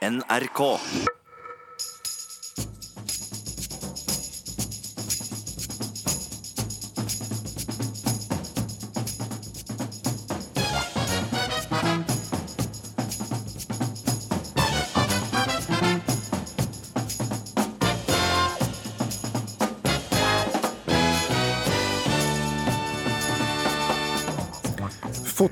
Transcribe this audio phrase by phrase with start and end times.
[0.00, 0.80] NRK.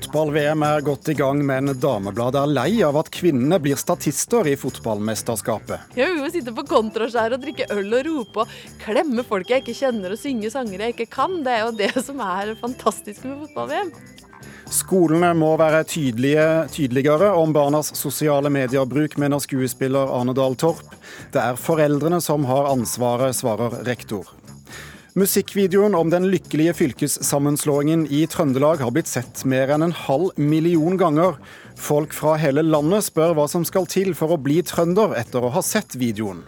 [0.09, 4.55] Fotball-VM er godt i gang, men Damebladet er lei av at kvinnene blir statister i
[4.57, 5.91] fotballmesterskapet.
[5.93, 9.61] Jeg vil jo sitte på kontraskjæret og drikke øl og rope og klemme folk jeg
[9.61, 11.35] ikke kjenner og synge sanger jeg ikke kan.
[11.45, 13.93] Det er jo det som er fantastisk med fotball-VM.
[14.79, 20.89] Skolene må være tydelige, tydeligere om barnas sosiale mediebruk, mener skuespiller Arne Dahl Torp.
[21.29, 24.38] Det er foreldrene som har ansvaret, svarer rektor.
[25.13, 30.99] Musikkvideoen om den lykkelige fylkessammenslåingen i Trøndelag har blitt sett mer enn en halv million
[31.01, 31.39] ganger.
[31.73, 35.49] Folk fra hele landet spør hva som skal til for å bli trønder etter å
[35.55, 36.43] ha sett videoen.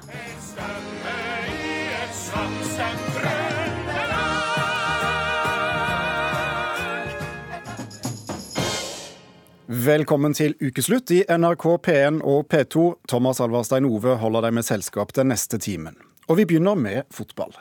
[9.71, 12.86] Velkommen til ukeslutt i NRK P1 og P2.
[13.09, 15.97] Thomas Alvarstein Ove holder deg med selskap den neste timen.
[16.30, 17.55] Og vi begynner med fotball.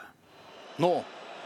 [0.77, 1.03] Nå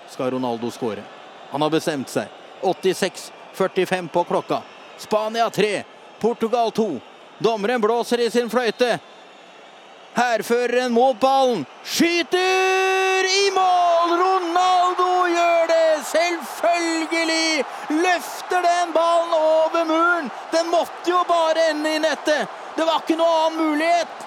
[0.09, 1.03] skal Ronaldo skåre.
[1.51, 2.27] Han har bestemt seg.
[2.61, 4.61] 86-45 på klokka.
[4.97, 5.83] Spania 3,
[6.19, 6.99] Portugal 2.
[7.37, 8.99] Dommeren blåser i sin fløyte.
[10.15, 11.65] Hærføreren mot ballen.
[11.83, 14.13] Skyter i mål!
[14.21, 16.03] Ronaldo gjør det!
[16.07, 17.65] Selvfølgelig!
[17.89, 20.29] Løfter den ballen over muren.
[20.51, 22.47] Den måtte jo bare ende i nettet.
[22.75, 24.23] Det var ikke noen annen mulighet.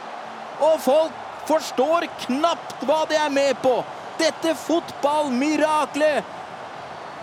[0.60, 3.78] Og folk forstår knapt hva de er med på.
[4.18, 6.24] Dette fotballmiraklet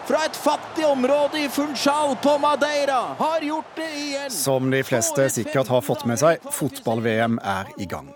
[0.06, 4.32] fra et fattig område i Funchal på Madeira har gjort det igjen.
[4.32, 8.12] Som de fleste sikkert har fått med seg, fotball-VM er i gang.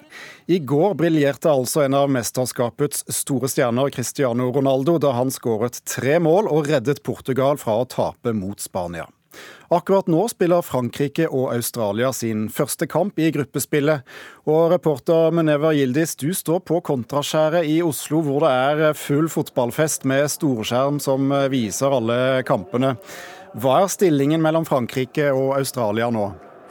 [0.45, 6.19] I går briljerte altså en av mesterskapets store stjerner, Cristiano Ronaldo, da han skåret tre
[6.21, 9.09] mål og reddet Portugal fra å tape mot Spania.
[9.69, 14.01] Akkurat nå spiller Frankrike og Australia sin første kamp i gruppespillet.
[14.49, 18.51] Og reporter Muneva Gildis, du står på Kontraskjæret i Oslo, hvor det
[18.89, 22.95] er full fotballfest med storskjerm som viser alle kampene.
[23.59, 26.29] Hva er stillingen mellom Frankrike og Australia nå?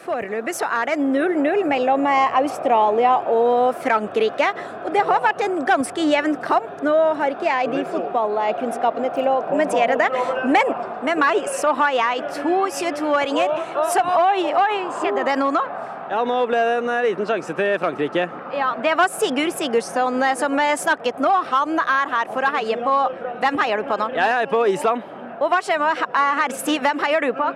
[0.09, 4.47] Foreløpig så er det 0-0 mellom eh, Australia og Frankrike.
[4.87, 6.79] Og det har vært en ganske jevn kamp.
[6.87, 10.09] Nå har ikke jeg de fotballkunnskapene til å kommentere det.
[10.49, 10.73] Men
[11.05, 13.53] med meg så har jeg to 22-åringer
[13.93, 15.65] som Oi, oi, skjedde det noe nå?
[16.09, 18.25] Ja, nå ble det en eh, liten sjanse til Frankrike.
[18.57, 21.35] Ja, Det var Sigurd Sigurdsson eh, som snakket nå.
[21.53, 22.97] Han er her for å heie på
[23.45, 24.09] Hvem heier du på nå?
[24.17, 25.05] Jeg heier på Island.
[25.37, 26.57] Og hva skjer med herr
[26.89, 27.51] Hvem heier du på?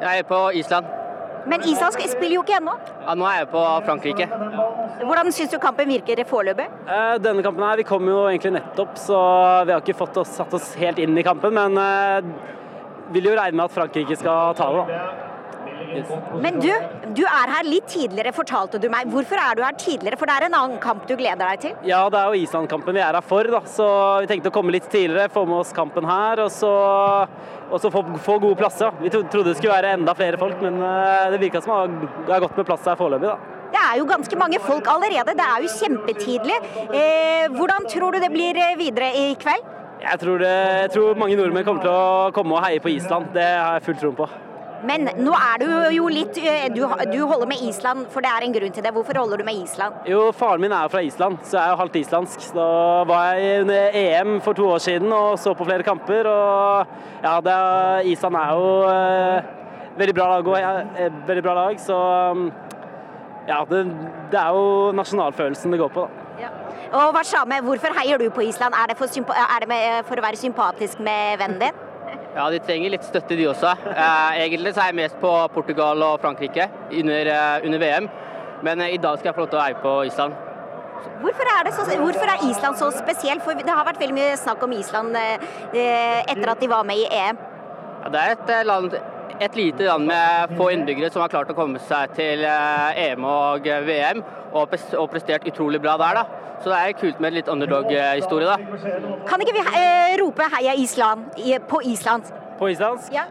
[0.00, 0.97] Jeg heier på Island.
[1.48, 2.74] Men Island spiller jo ikke ennå.
[3.06, 4.28] Ja, nå er jeg på Frankrike.
[5.00, 6.66] Hvordan syns du kampen virker foreløpig?
[6.84, 9.18] Eh, denne kampen her, Vi kom jo egentlig nettopp, så
[9.64, 11.54] vi har ikke fått oss, satt oss helt inn i kampen.
[11.54, 12.20] Men eh,
[13.14, 15.27] vil jo regne med at Frankrike skal ta det, da.
[16.42, 16.70] Men du,
[17.16, 19.08] du er her litt tidligere, fortalte du meg.
[19.12, 20.18] Hvorfor er du her tidligere?
[20.20, 21.76] For det er en annen kamp du gleder deg til?
[21.88, 23.62] Ja, det er jo Island-kampen vi er her for, da.
[23.68, 23.88] Så
[24.22, 26.44] vi tenkte å komme litt tidligere, få med oss kampen her.
[26.44, 26.72] Og så,
[27.68, 28.94] og så få, få, gode plasser.
[29.02, 32.44] Vi trodde det skulle være enda flere folk, men eh, det virka som det er
[32.44, 33.54] godt med plass her foreløpig, da.
[33.68, 35.34] Det er jo ganske mange folk allerede.
[35.36, 36.60] Det er jo kjempetidlig.
[36.88, 39.74] Eh, hvordan tror du det blir eh, videre i kveld?
[39.98, 43.32] Jeg tror, det, jeg tror mange nordmenn kommer til å komme og heie på Island.
[43.34, 44.28] Det har jeg full tro på.
[44.86, 48.46] Men nå er du jo litt eh, du, du, holder med Island, for det er
[48.46, 48.92] en grunn til det.
[48.94, 49.96] Hvorfor holder du med Island?
[50.06, 52.46] Jo, faren min er jo fra Island, så jeg er jo halvt islandsk.
[52.54, 52.68] Da
[53.08, 56.30] var jeg under EM for to år siden og så på flere kamper.
[56.30, 56.86] Og
[57.24, 59.50] ja, er, Island er jo eh,
[59.98, 61.98] veldig bra lag, og, Ja, veldig bra lag så
[62.30, 62.48] um,
[63.48, 63.84] ja, det,
[64.30, 66.26] det, er jo nasjonalfølelsen det går på, da.
[66.38, 66.54] Ja.
[66.92, 68.76] Og Warsame, hvorfor heier du på Island?
[68.76, 71.87] Er det, for, er det med, for å være sympatisk med vennen din?
[72.38, 73.72] Ja, de trenger litt støtte, de også.
[73.90, 76.68] Eh, egentlig så er jeg mest på Portugal og Frankrike
[77.00, 78.06] under, eh, under VM,
[78.62, 80.36] men eh, i dag skal jeg få lov til å eie på Island.
[81.18, 83.42] Hvorfor er, så, hvorfor er, Island så spesiell?
[83.42, 87.06] For det har vært veldig mye snakk om Island etter at de var med i
[87.10, 87.38] EM.
[88.04, 88.94] Ja, det er et, land,
[89.40, 93.66] et lite land med få innbyggere som har klart å komme seg til EM og
[93.66, 94.22] VM,
[94.54, 94.70] og
[95.10, 96.22] prestert utrolig bra der.
[96.22, 96.47] da.
[96.62, 98.56] Så det er kult med litt underdog-historie, da.
[99.28, 101.38] Kan ikke vi eh, rope 'heia Island'
[101.68, 102.32] på islandsk?
[102.58, 103.12] På islandsk?
[103.12, 103.28] Ja.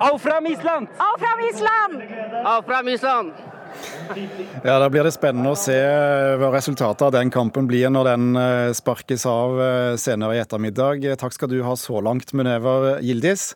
[0.00, 0.88] Au fram Island!
[0.98, 2.02] Au fram Island!
[2.46, 3.32] Au fram Island!
[4.62, 8.10] Ja, Da blir det spennende å se eh, hva resultatet av den kampen blir når
[8.12, 11.02] den eh, sparkes av eh, senere i ettermiddag.
[11.18, 13.54] Takk skal du ha så langt, Munever Gildis.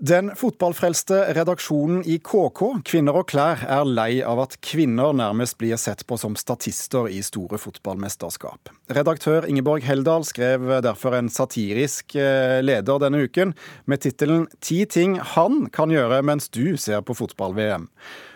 [0.00, 5.76] Den fotballfrelste redaksjonen i KK, Kvinner og klær, er lei av at kvinner nærmest blir
[5.76, 8.70] sett på som statister i store fotballmesterskap.
[8.96, 13.52] Redaktør Ingeborg Heldal skrev derfor en satirisk eh, leder denne uken
[13.84, 17.90] med tittelen 'Ti ting han kan gjøre mens du ser på fotball-VM'.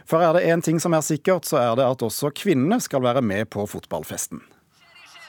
[0.04, 3.00] For er det én ting som er sikkert, så er det at også kvinnene skal
[3.00, 4.44] være med på fotballfesten.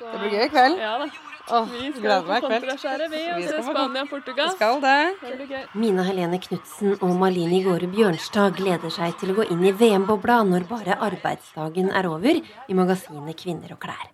[0.04, 0.84] Det blir gøy i kveld.
[0.84, 1.08] Ja da.
[1.46, 4.50] Åh, Vi skal på kontraskjæret, vi, og se skal på Spania-Portugal.
[4.56, 4.98] Skal det.
[5.22, 5.68] Det blir gøy.
[5.78, 10.40] Mina Helene Knutsen og Malini Gåre Bjørnstad gleder seg til å gå inn i VM-bobla
[10.50, 14.10] når bare arbeidsdagen er over i magasinet Kvinner og klær.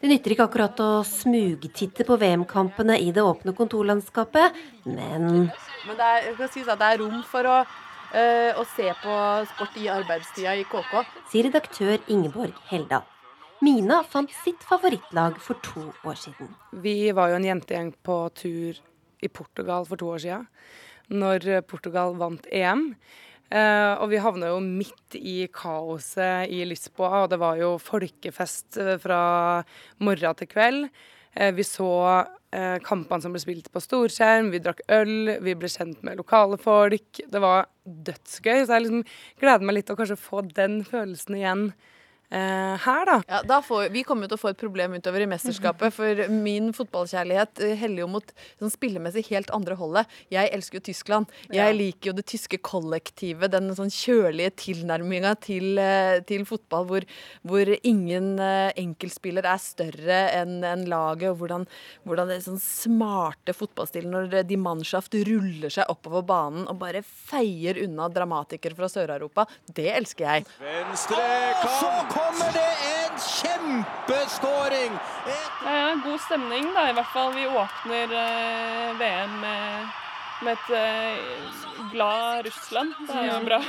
[0.00, 5.50] Det nytter ikke akkurat å smugtitte på VM-kampene i det åpne kontorlandskapet, men
[5.84, 7.64] Men det er, at det er rom for å,
[8.12, 9.14] eh, å se på
[9.52, 11.04] sport i arbeidstida i KK.
[11.28, 13.04] sier redaktør Ingeborg Heldal.
[13.64, 16.50] Mina fant sitt favorittlag for to år siden.
[16.84, 18.80] Vi var jo en jentegjeng på tur
[19.24, 20.48] i Portugal for to år siden,
[21.08, 22.90] når Portugal vant EM.
[23.54, 28.80] Uh, og vi havna jo midt i kaoset i Lisboa, og det var jo folkefest
[28.82, 29.20] eh, fra
[30.02, 30.88] morgen til kveld.
[31.36, 35.70] Uh, vi så uh, kampene som ble spilt på storskjerm, vi drakk øl, vi ble
[35.70, 37.22] kjent med lokale folk.
[37.30, 39.04] Det var dødsgøy, så jeg liksom
[39.40, 41.68] gleder meg litt til å kanskje få den følelsen igjen
[42.34, 43.16] eh, her, da.
[43.28, 46.24] Ja, da får, vi kommer jo til å få et problem utover i mesterskapet, for
[46.32, 50.10] min fotballkjærlighet eh, heller jo mot sånn spillemessig helt andre holdet.
[50.34, 51.34] Jeg elsker jo Tyskland.
[51.54, 57.08] Jeg liker jo det tyske kollektivet, den sånn kjølige tilnærminga til, eh, til fotball, hvor,
[57.46, 61.68] hvor ingen eh, enkeltspiller er større enn en laget, og hvordan,
[62.04, 67.04] hvordan det er sånn smarte fotballstilen når de Mannschaft ruller seg oppover banen og bare
[67.04, 69.46] feier unna dramatikere fra Sør-Europa.
[69.66, 70.48] Det elsker jeg.
[70.62, 72.23] Venstre, en
[74.34, 77.32] Et Ja, ja, god stemning, da, i hvert fall.
[77.34, 79.92] Vi åpner eh, VM med,
[80.44, 82.94] med et eh, glad Russland.
[83.06, 83.60] Det er jo bra.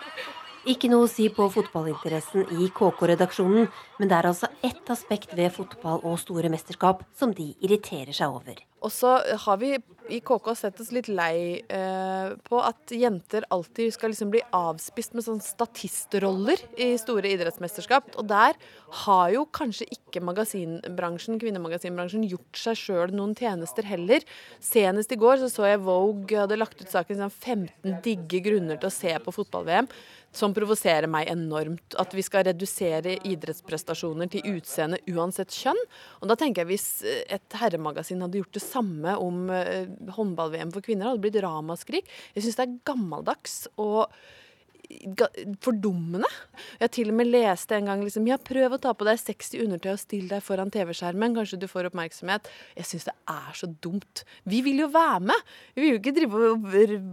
[0.70, 5.54] Ikke noe å si på fotballinteressen i KK-redaksjonen, men det er altså ett aspekt ved
[5.54, 8.60] fotball og store mesterskap som de irriterer seg over.
[8.80, 9.74] Og så har vi
[10.10, 15.14] i KK sett oss litt lei eh, på at jenter alltid skal liksom bli avspist
[15.14, 18.12] med sånne statistroller i store idrettsmesterskap.
[18.18, 18.58] Og der
[19.04, 24.24] har jo kanskje ikke magasinbransjen, kvinnemagasinbransjen gjort seg sjøl noen tjenester heller.
[24.64, 28.80] Senest i går så, så jeg Vogue hadde lagt ut saken sånn 15 digge grunner
[28.80, 29.90] til å se på fotball-VM.
[30.30, 31.96] Som provoserer meg enormt.
[31.98, 35.80] At vi skal redusere idrettsprestasjoner til utseende uansett kjønn.
[36.22, 36.86] Og da tenker jeg hvis
[37.26, 42.08] et herremagasin hadde gjort det samme om eh, håndball-VM for kvinner, hadde blitt ramaskrik.
[42.36, 44.14] Jeg syns det er gammeldags og
[45.64, 46.28] fordummende.
[46.80, 49.64] Jeg til og med leste en gang liksom, ja, prøv å ta på deg 60
[49.64, 52.48] undertøy og still deg foran TV-skjermen, kanskje du får oppmerksomhet.
[52.78, 54.24] Jeg syns det er så dumt.
[54.50, 55.50] Vi vil jo være med!
[55.76, 56.68] Vi vil jo ikke drive og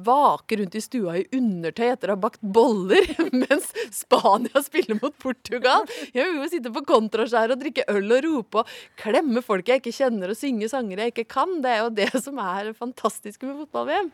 [0.07, 3.07] vake rundt i stua i undertøy etter å ha bakt boller
[3.43, 5.87] mens Spania spiller mot Portugal.
[6.13, 9.83] Jeg vil jo sitte på kontraskjæret og drikke øl og rope og klemme folk jeg
[9.83, 11.59] ikke kjenner og synge sanger jeg ikke kan.
[11.63, 14.11] Det er jo det som er det fantastiske med fotball-VM.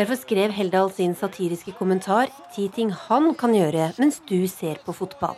[0.00, 4.94] Derfor skrev Heldal sin satiriske kommentar ti ting han kan gjøre mens du ser på
[4.96, 5.34] fotball.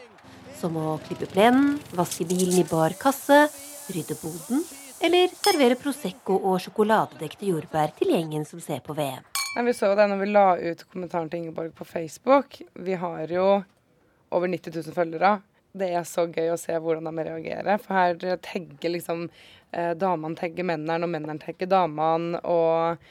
[0.55, 3.49] Som å klippe plenen, vaske bilen i bar kasse,
[3.91, 4.61] rydde boden
[5.03, 9.25] eller servere Prosecco og sjokoladedekte jordbær til gjengen som ser på VM.
[9.56, 12.61] Nei, vi så jo det når vi la ut kommentaren til Ingeborg på Facebook.
[12.87, 13.49] Vi har jo
[14.31, 15.32] over 90 000 følgere.
[15.75, 17.82] Det er så gøy å se hvordan de reagerer.
[17.82, 22.39] For her tagger liksom eh, damene tagger mennene, og mennene tagger damene.
[22.46, 23.03] Og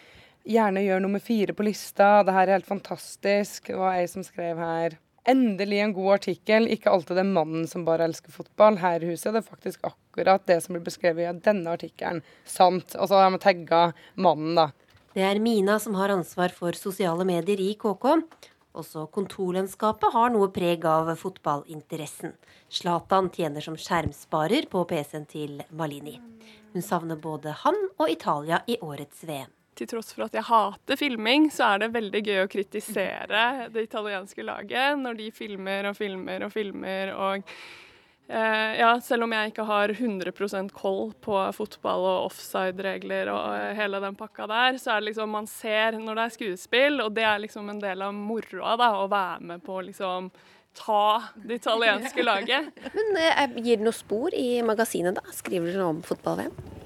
[0.48, 2.21] gjerne gjør nummer fire på lista.
[2.25, 3.71] Det her er helt fantastisk.
[3.71, 6.65] Det var ei som skrev her Endelig en god artikkel.
[6.74, 8.79] Ikke alltid det er mannen som bare elsker fotball.
[8.81, 12.24] Her i huset det er faktisk akkurat det som blir beskrevet i denne artikkelen.
[12.50, 12.95] Sant.
[12.98, 13.83] Og så har de tagga
[14.17, 14.71] mannen, da.
[15.13, 18.07] Det er Mina som har ansvar for sosiale medier i KK.
[18.81, 22.33] Også kontorlandskapet har noe preg av fotballinteressen.
[22.71, 26.15] Zlatan tjener som skjermsparer på PC-en til Malini.
[26.71, 29.51] Hun savner både han og Italia i årets VM.
[29.81, 33.88] Til tross for at jeg hater filming, så er det veldig gøy å kritisere det
[33.88, 37.09] italienske laget når de filmer og filmer og filmer.
[37.15, 37.47] og
[38.29, 43.71] eh, ja, Selv om jeg ikke har 100% koll på fotball og offside-regler og eh,
[43.79, 47.15] hele den pakka der, så er det liksom man ser når det er skuespill, og
[47.17, 50.29] det er liksom en del av moroa, da, å være med på liksom
[50.77, 52.69] ta det italienske laget.
[52.93, 55.25] Men eh, Gir det noe spor i magasinet, da?
[55.41, 56.80] Skriver dere noe om fotball-VM?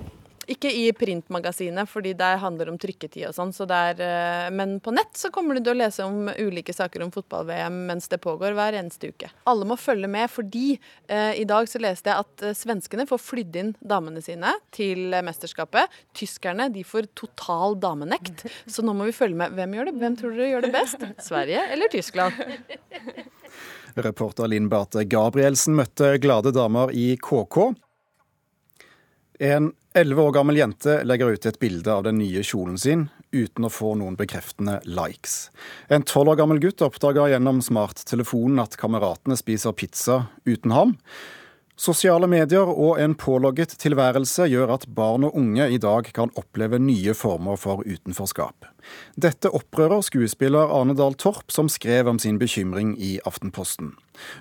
[0.52, 3.54] Ikke i printmagasinet, fordi det handler om trykketid og sånn.
[3.56, 7.14] Så eh, men på nett så kommer du til å lese om ulike saker om
[7.14, 9.32] fotball-VM mens det pågår hver eneste uke.
[9.50, 10.76] Alle må følge med, fordi
[11.08, 15.16] eh, i dag så leste jeg at eh, svenskene får flydd inn damene sine til
[15.26, 15.94] mesterskapet.
[16.18, 18.46] Tyskerne de får total damenekt.
[18.70, 19.56] Så nå må vi følge med.
[19.58, 19.96] Hvem gjør det?
[20.04, 21.08] Hvem tror dere gjør det best?
[21.30, 22.38] Sverige eller Tyskland?
[23.96, 27.58] Reporter Linn Bate Gabrielsen møtte glade damer i KK.
[29.46, 33.68] En elleve år gammel jente legger ut et bilde av den nye kjolen sin, uten
[33.68, 35.50] å få noen bekreftende likes.
[35.88, 40.96] En tolv år gammel gutt oppdager gjennom smarttelefonen at kameratene spiser pizza uten ham.
[41.76, 46.80] Sosiale medier og en pålogget tilværelse gjør at barn og unge i dag kan oppleve
[46.80, 48.70] nye former for utenforskap.
[49.20, 53.92] Dette opprører skuespiller Arne Dahl Torp, som skrev om sin bekymring i Aftenposten.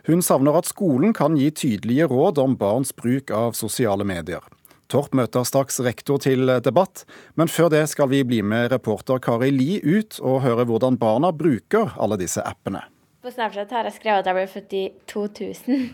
[0.07, 4.47] Hun savner at skolen kan gi tydelige råd om barns bruk av sosiale medier.
[4.95, 7.01] Torp møter straks rektor til debatt,
[7.35, 11.33] men før det skal vi bli med reporter Kari Li ut og høre hvordan barna
[11.35, 12.85] bruker alle disse appene.
[13.19, 15.85] På Snapchat har jeg skrevet at jeg ble født i 2000.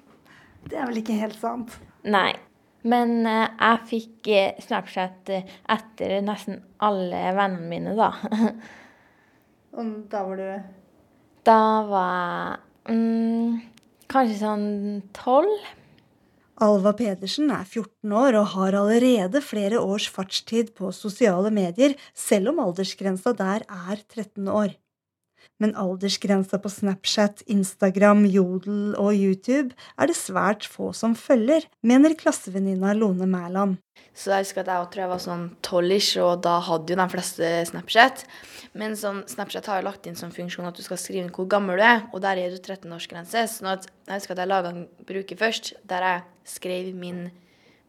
[0.68, 1.78] Det er vel ikke helt sant?
[2.04, 2.34] Nei.
[2.84, 8.12] Men uh, jeg fikk uh, Snapchat uh, etter nesten alle vennene mine, da.
[9.80, 10.48] Og da var du
[11.48, 12.58] Da var
[12.90, 13.60] jeg mm,
[14.12, 14.66] kanskje sånn
[15.16, 15.72] tolv.
[16.62, 22.52] Alva Pedersen er 14 år og har allerede flere års fartstid på sosiale medier, selv
[22.52, 24.76] om aldersgrensa der er 13 år.
[25.62, 32.16] Men aldersgrensa på Snapchat, Instagram, Jodel og YouTube er det svært få som følger, mener
[32.18, 33.78] klassevenninna Lone Mæland.
[34.12, 37.06] Så jeg husker at jeg tror jeg var sånn tolv-ish, og da hadde jo de
[37.14, 38.24] fleste Snapchat.
[38.76, 41.48] Men sånn, Snapchat har jo lagt inn som funksjon at du skal skrive inn hvor
[41.52, 43.46] gammel du er, og der er du 13-årsgrense.
[43.48, 46.24] Så jeg husker at jeg laga en bruker først, der jeg
[46.58, 47.28] skrev min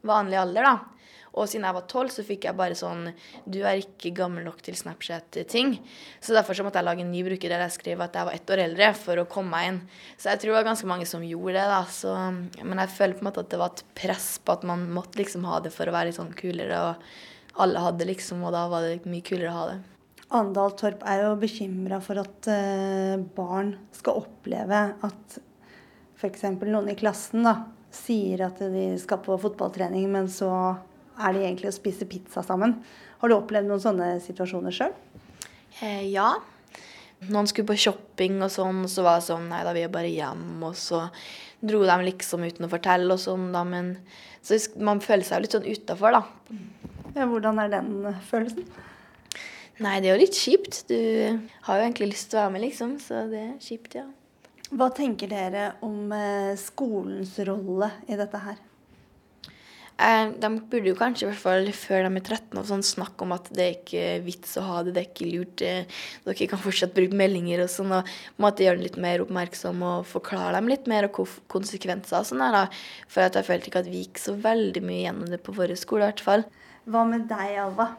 [0.06, 1.02] vanlige alder, da.
[1.34, 3.08] Og siden jeg var tolv, så fikk jeg bare sånn
[3.50, 5.75] Du er ikke gammel nok til Snapchat-ting.
[6.22, 8.38] Så derfor så måtte jeg lage en ny bruker der jeg skrev at jeg var
[8.38, 9.80] ett år eldre, for å komme meg inn.
[10.18, 11.82] Så jeg tror det var ganske mange som gjorde det, da.
[11.90, 12.13] Så,
[12.62, 15.22] men jeg føler på en måte at det var et press på at man måtte
[15.22, 16.84] liksom ha det for å være litt sånn kulere.
[16.92, 19.80] Og alle hadde liksom, og da var det mye kulere å ha det.
[20.34, 25.38] Andal Torp er jo bekymra for at uh, barn skal oppleve at
[26.18, 26.46] f.eks.
[26.63, 27.58] noen i klassen da,
[27.94, 30.50] sier at de skal på fotballtrening, men så
[31.24, 32.77] er de egentlig å spise pizza sammen.
[33.22, 34.94] Har du opplevd noen sånne situasjoner sjøl?
[35.82, 36.34] Eh, ja.
[37.32, 39.92] Noen skulle på shopping og sånn, og så var det sånn Nei da, vi er
[39.94, 40.48] bare hjem.
[40.68, 41.06] Og så
[41.63, 43.63] dro de liksom uten å fortelle og sånn, da.
[43.68, 43.96] Men
[44.44, 46.24] så man føler seg jo litt sånn utafor, da.
[47.13, 47.94] Ja, hvordan er den
[48.27, 48.68] følelsen?
[49.84, 50.84] Nei, det er jo litt kjipt.
[50.89, 50.98] Du
[51.68, 52.98] har jo egentlig lyst til å være med, liksom.
[53.01, 54.06] Så det er kjipt, ja.
[54.74, 58.62] Hva tenker dere om eh, skolens rolle i dette her?
[59.94, 63.26] Eh, de burde jo kanskje, i hvert fall før de er 13, og sånn, snakke
[63.26, 65.64] om at det er ikke vits å ha det, det er ikke lurt.
[65.64, 69.24] Eh, dere kan fortsatt bruke meldinger og sånn, og på en gjøre dem litt mer
[69.26, 71.20] oppmerksom og forklare dem litt mer og
[71.54, 72.66] konsekvenser og sånn da.
[73.12, 76.08] For jeg følte ikke at vi gikk så veldig mye gjennom det på vår skole,
[76.08, 76.48] i hvert fall.
[76.90, 77.94] Hva med deg, Alva?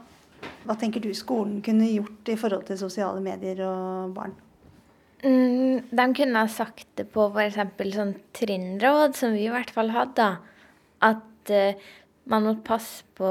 [0.64, 4.34] Hva tenker du skolen kunne gjort i forhold til sosiale medier og barn?
[5.24, 7.56] Mm, de kunne ha sagt det på f.eks.
[7.94, 10.26] sånn trinnråd, som vi i hvert fall hadde.
[11.04, 11.22] At
[11.52, 11.90] uh,
[12.30, 13.30] man måtte passe på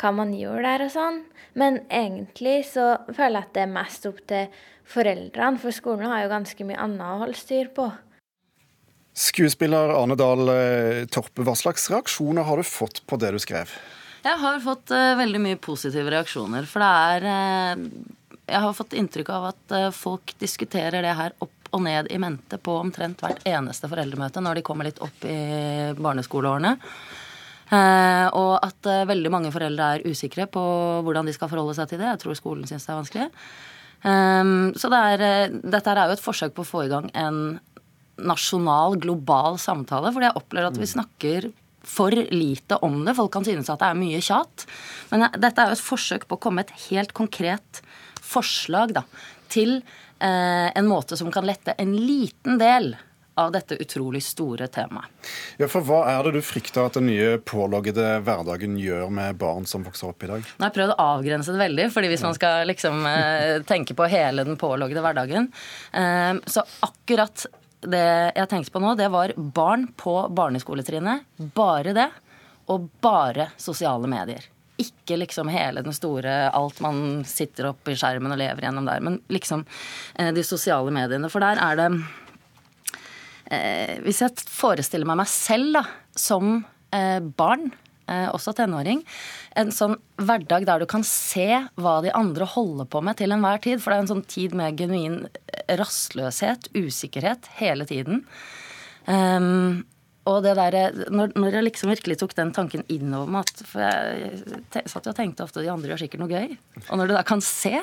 [0.00, 1.22] hva man gjorde der og sånn.
[1.58, 6.24] Men egentlig så føler jeg at det er mest opp til foreldrene, for skolen har
[6.24, 7.90] jo ganske mye annet å holde styr på.
[9.20, 13.72] Skuespiller Arne Dahl eh, Torpe, hva slags reaksjoner har du fått på det du skrev?
[14.24, 16.66] Jeg har fått uh, veldig mye positive reaksjoner.
[16.68, 17.84] For det er uh,
[18.50, 22.18] jeg har fått inntrykk av at uh, folk diskuterer det her opp og ned i
[22.22, 25.40] mente på omtrent hvert eneste foreldremøte når de kommer litt opp i
[25.98, 26.76] barneskoleårene.
[27.70, 30.62] Eh, og at eh, veldig mange foreldre er usikre på
[31.06, 32.08] hvordan de skal forholde seg til det.
[32.10, 33.28] Jeg tror skolen syns det er vanskelig.
[34.00, 37.58] Så det er, dette er jo et forsøk på å få i gang en
[38.24, 40.12] nasjonal, global samtale.
[40.14, 40.92] Fordi jeg opplever at vi mm.
[40.94, 41.50] snakker
[41.86, 43.16] for lite om det.
[43.16, 44.66] Folk kan synes at det er mye tjat.
[45.12, 47.82] Men dette er jo et forsøk på å komme et helt konkret
[48.20, 49.04] forslag da,
[49.50, 52.92] til eh, en måte som kan lette en liten del
[53.40, 55.08] av dette utrolig store temaet.
[55.60, 59.68] Ja, for Hva er det du frykter at den nye påloggede hverdagen gjør med barn
[59.70, 60.44] som vokser opp i dag?
[60.44, 63.96] Nå har jeg prøvd å avgrense det veldig, fordi hvis man skal liksom eh, tenke
[63.96, 65.48] på hele den påloggede hverdagen
[65.96, 67.46] eh, Så akkurat
[67.80, 71.24] det jeg tenkte på nå, det var barn på barneskoletrinnet.
[71.56, 72.10] Bare det.
[72.70, 74.44] Og bare sosiale medier.
[74.80, 79.02] Ikke liksom hele den store alt man sitter oppe i skjermen og lever gjennom der,
[79.04, 79.66] men liksom
[80.16, 81.30] eh, de sosiale mediene.
[81.32, 81.90] For der er det
[83.50, 85.84] eh, Hvis jeg forestiller meg meg selv da,
[86.16, 86.58] som
[86.94, 87.70] eh, barn
[88.10, 89.04] også tenåring,
[89.54, 93.60] en sånn hverdag der du kan se hva de andre holder på med til enhver
[93.62, 93.78] tid.
[93.78, 95.20] For det er en sånn tid med genuin
[95.78, 98.24] rastløshet, usikkerhet, hele tiden.
[99.06, 99.84] Um,
[100.30, 100.76] og det der,
[101.12, 105.12] når, når, jeg liksom virkelig tok den tanken innover meg at For jeg satt jo
[105.12, 106.56] og tenkte ofte de andre gjør sikkert noe gøy.
[106.88, 107.74] Og når du da kan se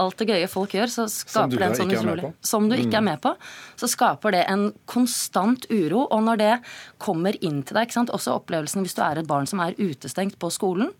[0.00, 3.04] alt det gøye folk gjør, så skaper det en sånn utrolig Som du ikke er
[3.04, 3.10] mm.
[3.10, 3.34] med på.
[3.80, 6.06] Så skaper det en konstant uro.
[6.08, 6.52] Og når det
[7.02, 10.50] kommer inn til deg, også opplevelsen hvis du er et barn som er utestengt på
[10.54, 10.92] skolen,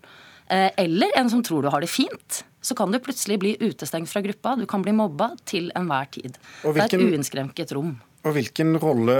[0.47, 4.11] eh, eller en som tror du har det fint, så kan du plutselig bli utestengt
[4.11, 4.55] fra gruppa.
[4.59, 6.37] Du kan bli mobba til enhver tid.
[6.63, 6.77] Hvilken...
[6.77, 7.97] Det er et uinnskrenket rom.
[8.23, 9.15] Og Hvilken rolle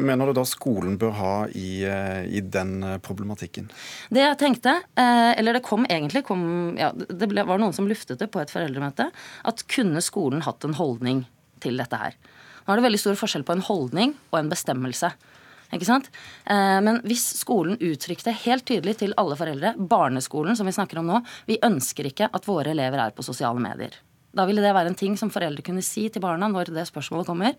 [0.00, 3.68] mener du da skolen bør ha i, eh, i den eh, problematikken?
[4.10, 7.86] Det jeg tenkte, eh, eller det kom egentlig kom, ja, Det ble, var noen som
[7.86, 9.12] luftet det på et foreldremøte,
[9.46, 11.22] at kunne skolen hatt en holdning
[11.62, 12.18] til dette her?
[12.64, 15.12] Nå er det veldig stor forskjell på en holdning og en bestemmelse.
[15.68, 21.20] Men hvis skolen uttrykte helt tydelig til alle foreldre, barneskolen som vi snakker om nå,
[21.48, 23.96] vi ønsker ikke at våre elever er på sosiale medier.
[24.36, 27.28] Da ville det være en ting som foreldre kunne si til barna når det spørsmålet
[27.28, 27.56] kommer.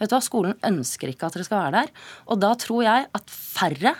[0.00, 1.94] Vet du hva, Skolen ønsker ikke at dere skal være der.
[2.28, 3.94] Og da tror jeg at færre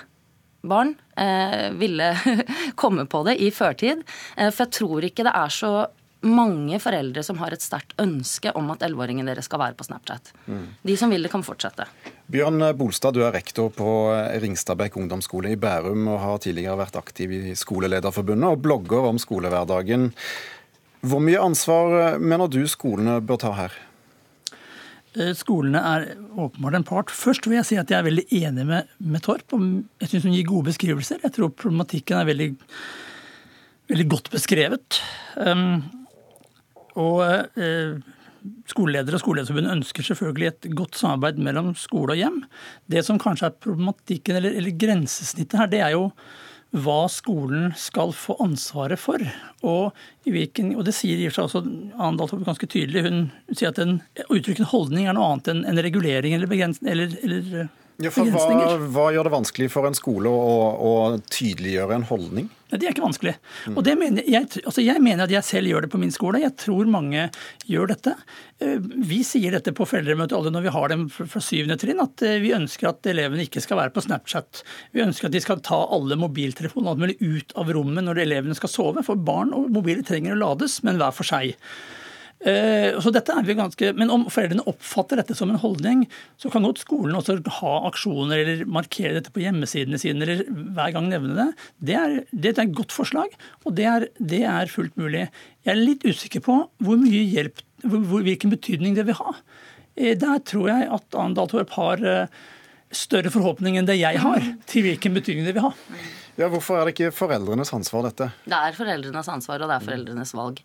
[0.60, 2.12] barn eh, ville
[2.80, 4.04] komme på det i førtid.
[4.36, 5.72] Eh, for jeg tror ikke det er så
[6.20, 10.34] mange foreldre som har et sterkt ønske om at 11-åringen deres skal være på Snapchat.
[10.44, 10.66] Mm.
[10.84, 11.86] De som vil det, kan fortsette.
[12.30, 13.88] Bjørn Bolstad, du er rektor på
[14.42, 20.10] Ringstadbekk ungdomsskole i Bærum og har tidligere vært aktiv i Skolelederforbundet og blogger om skolehverdagen.
[21.00, 23.76] Hvor mye ansvar eh, mener du skolene bør ta her?
[25.16, 26.06] Eh, skolene er
[26.38, 27.10] åpenbart en part.
[27.14, 29.56] Først vil jeg si at jeg er veldig enig med, med Torp.
[30.02, 31.22] Jeg syns hun gir gode beskrivelser.
[31.24, 32.50] Jeg tror problematikken er veldig,
[33.90, 35.00] veldig godt beskrevet.
[35.40, 35.80] Um,
[37.00, 37.98] og uh,
[38.70, 42.38] skoleledere og Skolelederforbundet ønsker selvfølgelig et godt samarbeid mellom skole og hjem.
[42.90, 46.08] Det som kanskje er problematikken, eller, eller grensesnittet her, det er jo
[46.70, 49.22] hva skolen skal få ansvaret for.
[49.66, 49.96] Og,
[50.26, 51.64] hvilken, og det sier i seg også
[51.98, 53.02] Andal ganske tydelig.
[53.08, 53.98] Hun sier at en,
[54.28, 56.54] uttrykkende holdning er noe annet enn en regulering eller,
[56.86, 57.68] eller, eller
[58.00, 60.92] ja, hva, hva, gjør det vanskelig for en skole å, å
[61.28, 62.48] tydeliggjøre en holdning?
[62.70, 63.34] Det er ikke vanskelig.
[63.66, 63.74] Mm.
[63.74, 66.42] Og mener, jeg, altså jeg, mener at jeg selv gjør det på min skole.
[66.42, 67.26] Jeg tror mange
[67.66, 68.14] gjør dette.
[68.62, 68.78] Eh,
[69.10, 72.38] vi sier dette på foreldremøtet alle når vi har dem fra syvende trinn, at eh,
[72.42, 74.62] vi ønsker at elevene ikke skal være på Snapchat.
[74.94, 79.04] Vi ønsker at de skal ta alle mobiltelefonene ut av rommet når elevene skal sove.
[79.06, 81.58] For barn og mobiler trenger å lades, men hver for seg.
[82.40, 86.06] Eh, så dette er vi ganske, Men om foreldrene oppfatter dette som en holdning,
[86.40, 90.94] så kan godt skolen også ha aksjoner eller markere dette på hjemmesidene sine eller hver
[90.94, 91.48] gang nevne det.
[91.90, 93.34] Det er, det er et godt forslag,
[93.66, 95.26] og det er, det er, fullt mulig.
[95.66, 99.36] Jeg er litt usikker på hvor mye hjelp, hvor, hvilken betydning det vil ha.
[99.96, 102.40] Eh, der tror jeg at Arendal Torp har eh,
[102.90, 105.74] større forhåpning enn det jeg har til hvilken betydning det vil ha.
[106.40, 108.30] Ja, Hvorfor er det ikke foreldrenes ansvar, dette?
[108.48, 110.64] Det er foreldrenes ansvar, og det er foreldrenes valg.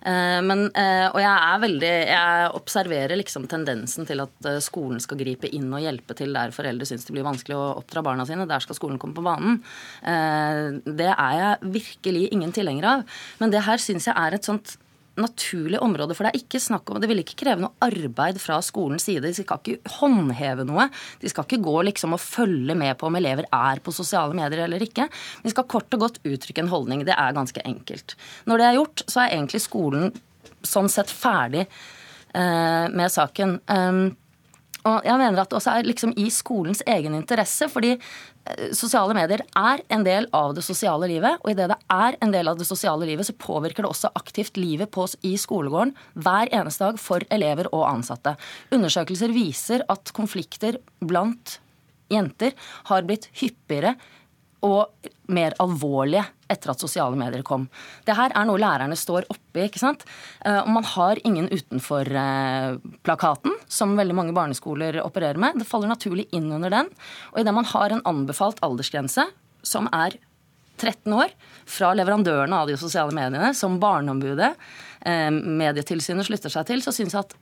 [0.00, 5.00] Eh, men, eh, og jeg er veldig Jeg observerer liksom tendensen til at eh, skolen
[5.02, 8.24] skal gripe inn og hjelpe til der foreldre syns det blir vanskelig å oppdra barna
[8.28, 8.48] sine.
[8.48, 9.60] Der skal skolen komme på banen.
[10.00, 13.18] Det er jeg virkelig ingen tilhenger av.
[13.40, 14.76] Men det her syns jeg er et sånt
[15.22, 16.16] naturlig område.
[16.16, 19.24] For det er ikke snakk om, det vil ikke kreve noe arbeid fra skolens side.
[19.26, 20.88] De skal ikke håndheve noe.
[21.22, 24.64] De skal ikke gå liksom og følge med på om elever er på sosiale medier
[24.66, 25.08] eller ikke.
[25.44, 27.06] De skal kort og godt uttrykke en holdning.
[27.08, 28.16] Det er ganske enkelt.
[28.50, 30.10] Når det er gjort, så er egentlig skolen
[30.66, 33.58] sånn sett ferdig eh, med saken.
[33.70, 34.02] Um,
[34.88, 39.16] og jeg mener at det også er liksom i skolens egen interesse, fordi eh, sosiale
[39.16, 41.40] medier er en del av det sosiale livet.
[41.44, 44.60] Og idet det er en del av det sosiale livet, så påvirker det også aktivt
[44.60, 48.36] livet på, oss i skolegården hver eneste dag for elever og ansatte.
[48.72, 51.58] Undersøkelser viser at konflikter blant
[52.10, 52.56] jenter
[52.90, 53.94] har blitt hyppigere
[54.66, 57.68] og mer alvorlige etter at sosiale medier kom.
[58.06, 59.66] Det her er noe lærerne står oppi.
[59.66, 60.04] ikke sant?
[60.44, 65.60] Eh, og man har ingen utenfor-plakaten, som veldig mange barneskoler opererer med.
[65.60, 66.90] Det faller naturlig inn under den.
[67.32, 69.28] Og idet man har en anbefalt aldersgrense,
[69.62, 70.18] som er
[70.80, 71.28] 13 år,
[71.68, 74.54] fra leverandørene av de sosiale mediene, som Barneombudet,
[75.06, 77.36] eh, Medietilsynet slutter seg til, så syns jeg at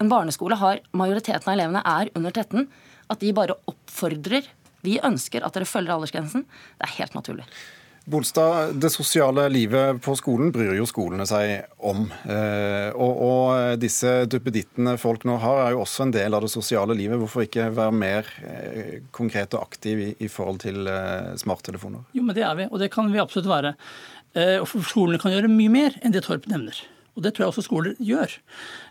[0.00, 2.68] en barneskole har Majoriteten av elevene er under 13.
[3.10, 4.44] At de bare oppfordrer
[4.86, 6.46] vi ønsker at dere følger aldersgrensen.
[6.78, 7.48] Det er helt naturlig.
[8.06, 12.04] Bolstad, Det sosiale livet på skolen bryr jo skolene seg om.
[12.22, 16.52] Eh, og, og disse duppedittene folk nå har, er jo også en del av det
[16.52, 17.18] sosiale livet.
[17.18, 22.06] Hvorfor ikke være mer eh, konkret og aktiv i, i forhold til eh, smarttelefoner?
[22.14, 23.74] Jo, men Det er vi, og det kan vi absolutt være.
[24.36, 26.76] Og Skolene kan gjøre mye mer enn det Torp nevner.
[27.16, 28.32] Og det tror jeg også skoler gjør.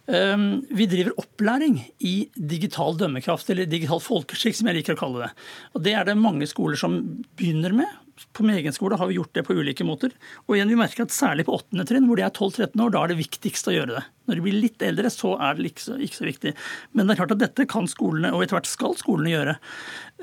[0.09, 5.27] Ehm, vi driver opplæring i digital dømmekraft, eller digital folkeskikk, som jeg liker å kalle
[5.27, 5.29] det.
[5.77, 8.01] Og Det er det mange skoler som begynner med.
[8.31, 10.13] på min egen skole har vi gjort det på ulike måter.
[10.47, 13.03] Og igjen, vi merker at særlig på åttende trinn, hvor de er 12-13 år, da
[13.03, 14.03] er det viktigst å gjøre det.
[14.25, 16.53] Når de blir litt eldre, så er det ikke så, ikke så viktig.
[16.93, 19.57] Men det er klart at dette kan skolene, og etter hvert skal skolene gjøre.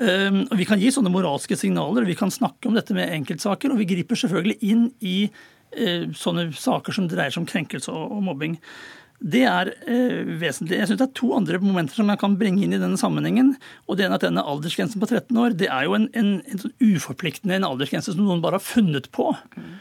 [0.01, 3.69] Um, og Vi kan gi sånne moralske signaler, vi kan snakke om dette med enkeltsaker,
[3.69, 5.29] og vi griper selvfølgelig inn i
[6.17, 8.57] sånne saker som dreier seg om krenkelse og, mobbing.
[9.23, 10.81] Det er eh, vesentlig.
[10.81, 13.55] Jeg synes Det er to andre momenter som jeg kan bringe inn i denne sammenhengen.
[13.87, 16.63] og det ene at Denne aldersgrensen på 13 år det er jo en, en, en
[16.65, 19.31] sånn uforpliktende en aldersgrense som noen bare har funnet på.
[19.55, 19.73] Mm.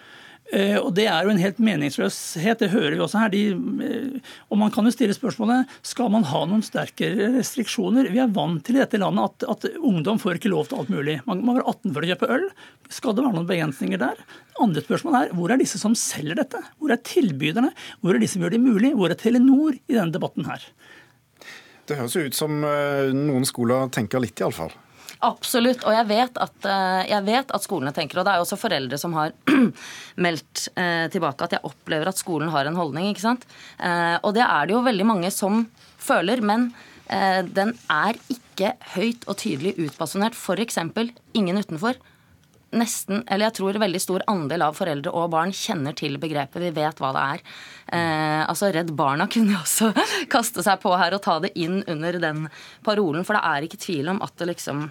[0.52, 3.30] Eh, og Det er jo en helt meningsløshet, det hører vi også her.
[3.32, 3.42] De,
[3.86, 8.10] eh, og Man kan jo stille spørsmålet skal man ha noen sterkere restriksjoner.
[8.12, 10.92] Vi er vant til i dette landet at, at ungdom får ikke lov til alt
[10.92, 11.20] mulig.
[11.24, 12.46] Man må være 18 for å kjøpe øl.
[12.92, 14.20] Skal det være noen begrensninger der?
[14.60, 16.60] Andre spørsmål er hvor er disse som selger dette?
[16.76, 17.72] Hvor er tilbyderne?
[18.02, 18.92] Hvor er de som gjør det mulig?
[18.92, 20.68] Hvor er Telenor i denne debatten her?
[21.88, 24.70] Det høres jo ut som eh, noen skoler tenker litt, iallfall.
[25.22, 25.84] Absolutt.
[25.86, 28.58] Og jeg vet, at, eh, jeg vet, at, skolene tenker, og det er jo også
[28.58, 29.34] foreldre som har
[30.24, 33.10] meldt eh, tilbake at jeg opplever at skolen har en holdning.
[33.12, 33.46] ikke sant?
[33.78, 35.66] Eh, og det er det jo veldig mange som
[36.02, 36.42] føler.
[36.42, 36.72] Men
[37.12, 40.38] den er ikke høyt og tydelig utbasunert.
[40.38, 40.78] F.eks.
[41.36, 41.98] ingen utenfor
[42.76, 46.62] nesten, eller jeg tror veldig stor andel av foreldre og barn kjenner til begrepet.
[46.62, 47.44] Vi vet hva det er.
[47.98, 49.92] Eh, altså Redd Barna kunne også
[50.32, 52.48] kaste seg på her og ta det inn under den
[52.86, 54.88] parolen, for det er ikke tvil om at det liksom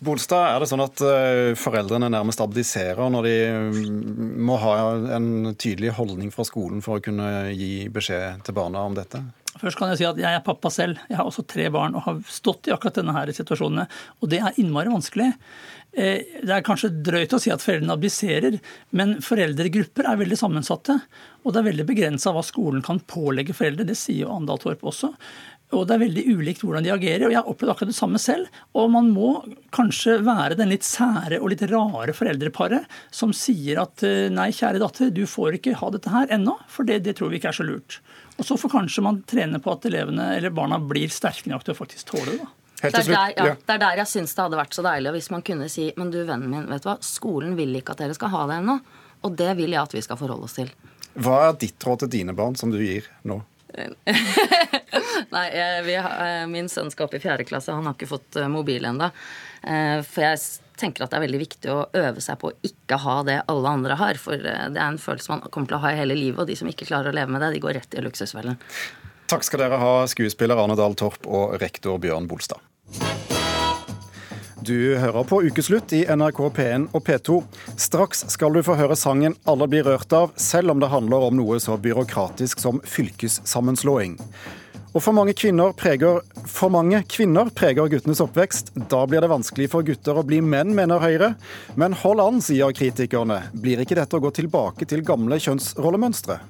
[0.00, 3.34] Bolstad, er det sånn at eh, foreldrene nærmest abdiserer når de
[3.68, 4.76] mm, må ha
[5.18, 9.20] en tydelig holdning fra skolen for å kunne gi beskjed til barna om dette?
[9.58, 11.00] Først kan jeg si at jeg er pappa selv.
[11.10, 13.88] Jeg har også tre barn og har stått i akkurat denne her situasjonen.
[14.22, 15.32] Og det er innmari vanskelig.
[15.90, 18.60] Eh, det er kanskje drøyt å si at foreldrene abdiserer,
[18.94, 21.00] men foreldregrupper er veldig sammensatte.
[21.42, 23.88] Og det er veldig begrensa hva skolen kan pålegge foreldre.
[23.88, 25.12] Det sier jo Andal Torp også.
[25.76, 27.26] Og det er veldig ulikt hvordan de agerer.
[27.26, 28.48] og Jeg har opplevd akkurat det samme selv.
[28.74, 29.30] Og man må
[29.74, 34.82] kanskje være den litt sære og litt rare foreldreparet som sier at eh, nei, kjære
[34.82, 37.60] datter, du får ikke ha dette her ennå, for det, det tror vi ikke er
[37.60, 38.00] så lurt.
[38.40, 41.76] Og så får kanskje man trene på at elevene eller barna blir sterke nok til
[41.76, 42.40] å faktisk tåle det.
[42.42, 42.50] da.
[42.80, 45.26] Det er, der, ja, det er, der, jeg syns det hadde vært så deilig hvis
[45.28, 48.16] man kunne si men du vennen min, vet du hva, skolen vil ikke at dere
[48.16, 48.78] skal ha det ennå.
[49.28, 50.70] Og det vil jeg at vi skal forholde oss til.
[51.20, 53.42] Hva er ditt råd til dine barn som du gir nå?
[55.34, 55.46] Nei,
[55.94, 57.74] har, eh, min sønn skal opp i fjerde klasse.
[57.74, 59.10] Han har ikke fått eh, mobil ennå.
[59.62, 60.40] Eh, for jeg
[60.80, 63.74] tenker at det er veldig viktig å øve seg på å ikke ha det alle
[63.76, 64.20] andre har.
[64.20, 66.56] For det er en følelse man kommer til å ha i hele livet, og de
[66.58, 68.58] som ikke klarer å leve med det, de går rett i luksusfellen.
[69.30, 72.58] Takk skal dere ha, skuespiller Arne Dahl Torp og rektor Bjørn Bolstad.
[74.62, 77.38] Du hører på Ukeslutt i NRK P1 og P2.
[77.80, 81.36] Straks skal du få høre sangen 'Alle blir rørt av', selv om det handler om
[81.36, 84.18] noe så byråkratisk som fylkessammenslåing.
[84.92, 85.32] Og for mange,
[85.78, 88.72] preger, for mange kvinner preger guttenes oppvekst.
[88.90, 91.36] Da blir det vanskelig for gutter å bli menn, mener Høyre.
[91.76, 93.44] Men hold an, sier kritikerne.
[93.54, 96.40] Blir ikke dette å gå tilbake til gamle kjønnsrollemønstre?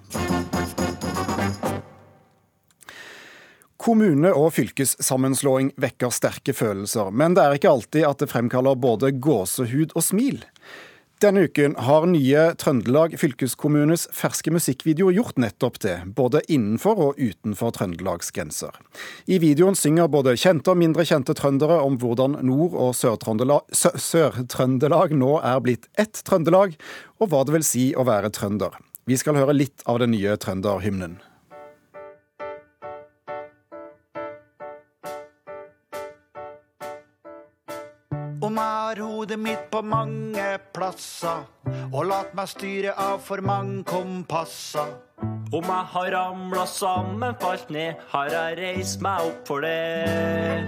[3.80, 9.14] Kommune- og fylkessammenslåing vekker sterke følelser, men det er ikke alltid at det fremkaller både
[9.16, 10.42] gåsehud og smil.
[11.20, 17.74] Denne uken har nye Trøndelag fylkeskommunes ferske musikkvideo gjort nettopp det, både innenfor og utenfor
[17.76, 18.76] Trøndelags grenser.
[19.28, 24.40] I videoen synger både kjente og mindre kjente trøndere om hvordan Nord- og Sør-Trøndelag Sør
[25.12, 26.76] nå er blitt ett Trøndelag,
[27.20, 28.76] og hva det vil si å være trønder.
[29.04, 31.20] Vi skal høre litt av den nye trønderhymnen.
[39.20, 41.42] Hodet mitt på mange plasser
[41.92, 44.94] og latt meg styre av for mange kompasser.
[45.52, 50.64] Om jeg har ramla sammen, falt ned, har jeg reist meg opp for det.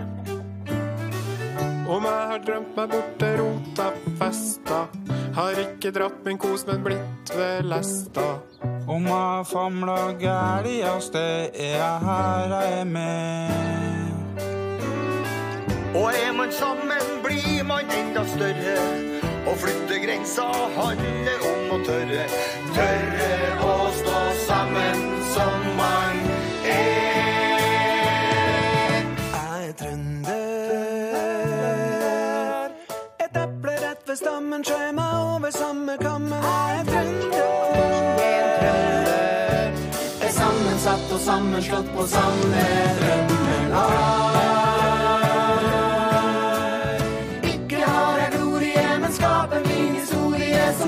[1.89, 3.89] Om jeg har drømt meg bort til rota
[4.21, 4.83] festa,
[5.39, 8.27] har ikke dratt min kos, men blitt ved lesta.
[8.85, 13.73] Om jeg har famla gæli av sted, er jeg her jeg er med.
[15.93, 18.77] Og er man sammen, blir man enda større.
[19.47, 22.25] Å flytte grensa handler om å tørre.
[22.77, 23.31] Tørre
[23.67, 24.99] å stå sammen
[25.35, 26.17] som man
[26.71, 27.03] er.
[29.33, 30.33] Jeg er trønder.
[33.27, 36.41] Et eple rett ved stammen skjær meg over samme kammen.
[36.47, 37.33] Jeg er trønder.
[40.23, 42.63] Er sammensatt og sammenslått på samme
[43.03, 44.52] drømmelag.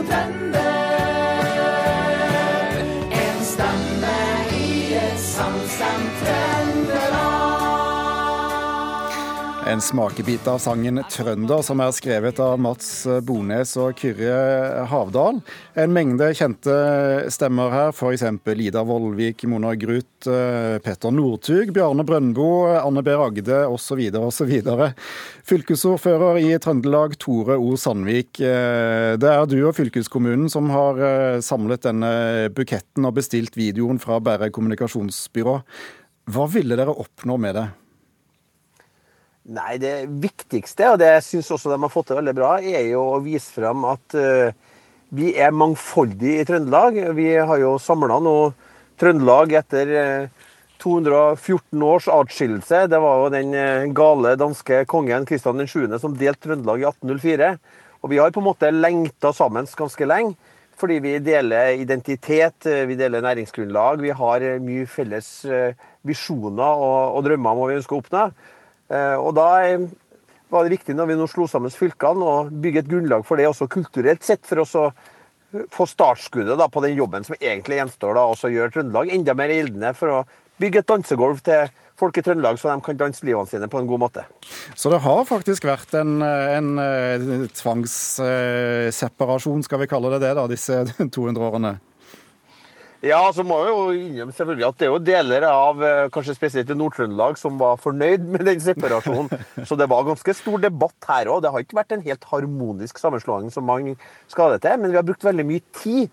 [0.07, 0.64] tremble.
[9.75, 15.41] En smakebit av sangen 'Trønder', som er skrevet av Mats Bones og Kyrre Havdal.
[15.75, 16.77] En mengde kjente
[17.35, 18.23] stemmer her, f.eks.
[18.55, 20.31] Ida Vollvik, Mona Gruth,
[20.87, 23.19] Petter Northug, Bjarne Brøndbo, Anne B.
[23.19, 24.07] Ragde osv.
[24.15, 24.55] osv.
[25.43, 27.75] Fylkesordfører i Trøndelag, Tore O.
[27.75, 28.39] Sandvik.
[28.39, 32.15] Det er du og fylkeskommunen som har samlet denne
[32.55, 35.63] buketten og bestilt videoen fra Bære kommunikasjonsbyrå.
[36.31, 37.73] Hva ville dere oppnå med det?
[39.45, 43.03] Nei, Det viktigste, og det syns også de har fått til veldig bra, er jo
[43.13, 44.55] å vise frem at uh,
[45.13, 46.97] vi er mangfoldige i Trøndelag.
[47.13, 48.33] Vi har jo samla nå
[49.01, 50.47] Trøndelag etter uh,
[50.81, 52.87] 214 års atskillelse.
[52.89, 55.93] Det var jo den uh, gale danske kongen Kristian 7.
[56.01, 57.53] som delte Trøndelag i 1804.
[58.01, 60.39] Og vi har på en måte lengta sammen ganske lenge.
[60.81, 64.01] Fordi vi deler identitet, vi deler næringsgrunnlag.
[64.03, 65.29] Vi har mye felles
[66.03, 68.25] visjoner og, og drømmer om hva vi ønsker å oppnå.
[68.93, 69.87] Eh, og da eh,
[70.53, 73.49] var det viktig når vi nå slo sammen fylkene, å bygge et grunnlag for det
[73.49, 74.91] også kulturelt sett, for å
[75.71, 79.51] få startskuddet da, på den jobben som egentlig gjenstår, da, og gjøre Trøndelag enda mer
[79.55, 80.25] gjeldende for å
[80.63, 83.91] bygge et dansegulv til folk i Trøndelag, så de kan danse livene sine på en
[83.91, 84.23] god måte.
[84.75, 90.45] Så det har faktisk vært en, en, en tvangsseparasjon, skal vi kalle det det, da,
[90.51, 90.75] disse
[91.17, 91.73] 200 årene?
[93.05, 96.37] Ja, så må jeg jo innrømme selvfølgelig at det er jo deler av eh, kanskje
[96.39, 99.29] spesielt i Nord-Trøndelag som var fornøyd med den separasjonen.
[99.69, 101.43] Så det var ganske stor debatt her òg.
[101.45, 103.99] Det har ikke vært en helt harmonisk sammenslåing som mange
[104.33, 104.81] skal det til.
[104.81, 106.09] Men vi har brukt veldig mye tid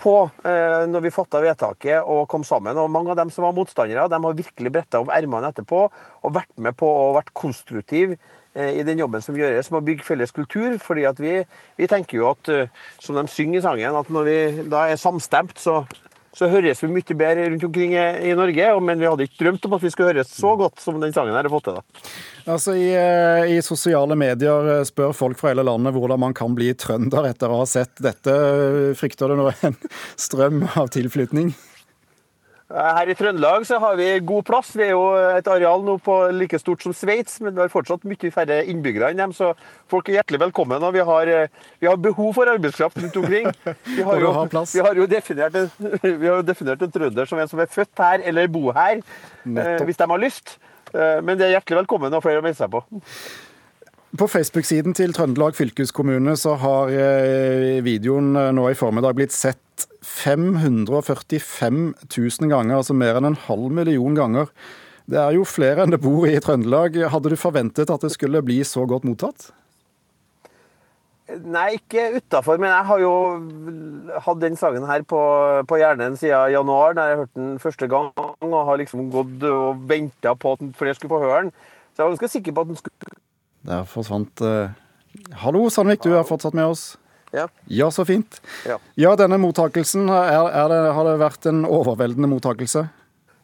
[0.00, 0.16] på
[0.48, 2.78] eh, når vi fatta vedtaket og kom sammen.
[2.80, 6.36] Og mange av dem som var motstandere, de har virkelig bretta opp ermene etterpå og
[6.40, 8.16] vært med på og vært konstruktive
[8.54, 10.78] eh, i den jobben som gjøres med å bygge felles kultur.
[10.80, 11.42] fordi at vi,
[11.76, 15.04] vi tenker jo at, eh, som de synger i sangen, at når vi da er
[15.04, 15.82] samstemt, så
[16.36, 18.66] så høres vi mye bedre rundt omkring i Norge.
[18.86, 21.34] Men vi hadde ikke drømt om at vi skulle høres så godt som den sangen
[21.34, 21.80] her har fått til.
[21.80, 22.12] da.
[22.50, 26.54] Altså, i, eh, I sosiale medier eh, spør folk fra hele landet hvordan man kan
[26.56, 28.36] bli trønder etter å ha sett dette.
[28.98, 29.76] Frykter du nå en
[30.28, 31.52] strøm av tilflytning?
[32.70, 34.70] Her i Trøndelag så har vi god plass.
[34.78, 35.02] Vi er jo
[35.34, 39.10] et areal nå på like stort som Sveits, men vi har fortsatt mye færre innbyggere
[39.10, 39.52] enn dem, så
[39.90, 40.86] folk er hjertelig velkommen.
[40.86, 41.32] Og vi har,
[41.82, 43.50] vi har behov for arbeidskraft rundt omkring.
[43.90, 44.32] Vi har jo,
[44.70, 45.70] vi har jo definert, en,
[46.22, 49.02] vi har definert en trønder som en som er født her eller bor her,
[49.44, 49.88] Nettopp.
[49.90, 50.58] hvis de har lyst.
[50.94, 52.82] Eh, men det er hjertelig velkommen og flere å melde seg på.
[54.18, 59.62] På Facebook-siden til Trøndelag fylkeskommune så har eh, videoen eh, nå i formiddag blitt sett
[60.02, 64.52] 545 000 ganger, altså mer enn en halv million ganger.
[65.10, 66.96] Det er jo flere enn det bor i Trøndelag.
[67.12, 69.50] Hadde du forventet at det skulle bli så godt mottatt?
[71.30, 73.12] Nei, ikke utafor, men jeg har jo
[74.24, 75.20] hatt den sangen her på,
[75.70, 79.84] på hjernen siden januar, da jeg hørte den første gang, og har liksom gått og
[79.90, 81.52] venta på at flere skulle få høre den.
[81.94, 83.18] Så jeg var ganske sikker på at den skulle
[83.70, 84.72] Der forsvant uh...
[85.42, 86.84] Hallo, Sandvik, du er fortsatt med oss?
[87.36, 87.46] Ja.
[87.70, 88.40] ja, så fint.
[88.66, 92.88] Ja, ja denne mottakelsen, er, er det, har det vært en overveldende mottakelse?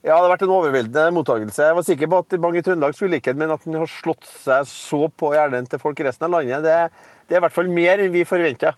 [0.06, 1.68] Ja, det har vært en overveldende mottakelse.
[1.68, 3.90] Jeg var sikker på at mange i Trøndelag skulle like den, men at den har
[3.90, 7.46] slått seg så på hjernen til folk i resten av landet, det, det er i
[7.46, 8.76] hvert fall mer enn vi forventa.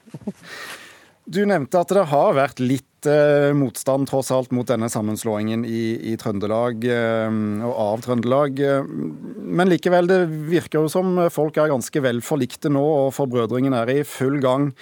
[1.28, 6.12] Du nevnte at det har vært litt eh, motstand tross alt mot denne sammenslåingen i,
[6.12, 8.62] i Trøndelag eh, og av Trøndelag.
[8.88, 13.92] Men likevel, det virker jo som folk er ganske vel forlikte nå, og forbrødringen er
[13.92, 14.72] i full gang.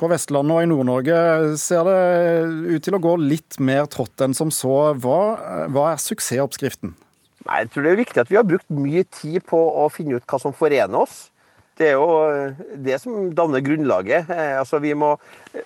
[0.00, 1.16] På Vestlandet og i Nord-Norge
[1.62, 1.98] ser det
[2.74, 4.96] ut til å gå litt mer trått enn som så.
[4.98, 5.20] Hva,
[5.70, 6.96] hva er suksessoppskriften?
[7.46, 10.18] Nei, jeg tror det er viktig at vi har brukt mye tid på å finne
[10.18, 11.31] ut hva som forener oss.
[11.80, 14.28] Det er jo eh, det som danner grunnlaget.
[14.30, 15.14] Eh, altså vi må,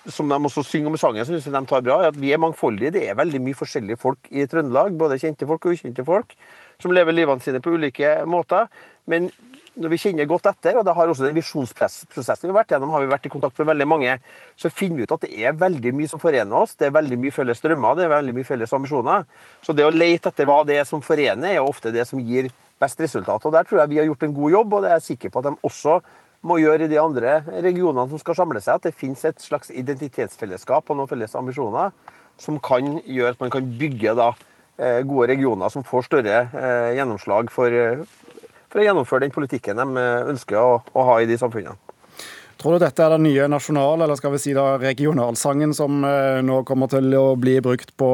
[0.07, 2.93] som de også synger om i sangen, synes de tar bra, at vi er mangfoldige.
[2.95, 6.37] Det er veldig mye forskjellige folk i Trøndelag, både kjente folk og ukjente folk,
[6.81, 8.71] som lever livene sine på ulike måter.
[9.07, 9.29] Men
[9.77, 12.93] når vi kjenner godt etter, og det har også den visjonsprosessen vi har vært gjennom,
[12.95, 14.15] har vi vært i kontakt med veldig mange,
[14.57, 16.73] så finner vi ut at det er veldig mye som forener oss.
[16.79, 19.27] Det er veldig mye felles drømmer, det er veldig mye felles ambisjoner.
[19.65, 22.49] Så det å lete etter hva det er som forener, er ofte det som gir
[22.79, 23.45] best resultat.
[23.45, 25.29] Og Der tror jeg vi har gjort en god jobb, og det er jeg sikker
[25.29, 25.99] på at de også
[26.47, 28.77] må gjøre i de andre regionene som skal samle seg.
[28.77, 31.91] At det finnes et slags identitetsfellesskap og noen felles ambisjoner
[32.37, 34.31] som kan gjøre at man kan bygge da,
[34.77, 37.73] eh, gode regioner som får større eh, gjennomslag for,
[38.69, 41.77] for, å gjennomføre den politikken de eh, ønsker å, å ha i de samfunnene.
[42.57, 46.57] Tror du dette er den nye nasjonal- eller skal vi si da regionalsangen som nå
[46.65, 48.09] kommer til å bli brukt på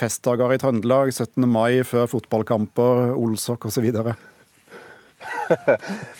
[0.00, 1.44] festdager i Trøndelag, 17.
[1.44, 3.90] mai, før fotballkamper, Olsok osv.?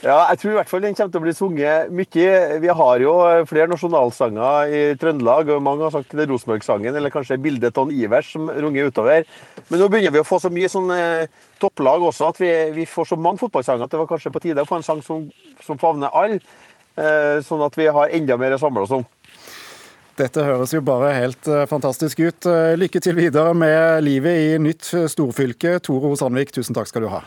[0.02, 2.32] Ja, jeg tror i hvert fall den kommer til å bli sunget mye.
[2.62, 3.12] Vi har jo
[3.48, 7.92] flere nasjonalsanger i Trøndelag, og mange har sagt det er Rosenborg-sangen, eller kanskje bildet av
[7.92, 9.26] Ivers som runger utover.
[9.70, 11.30] Men nå begynner vi å få så mye sånn eh,
[11.62, 14.64] topplag også, at vi, vi får så mange fotballsanger at det var kanskje på tide
[14.64, 15.26] å få en sang som,
[15.64, 16.40] som favner alle.
[16.96, 19.04] Eh, sånn at vi har enda mer å samle oss om.
[20.18, 22.46] Dette høres jo bare helt eh, fantastisk ut.
[22.46, 25.78] Eh, Lykke til videre med livet i nytt storfylke.
[25.80, 26.18] Tore O.
[26.20, 27.24] Sandvik, tusen takk skal du ha.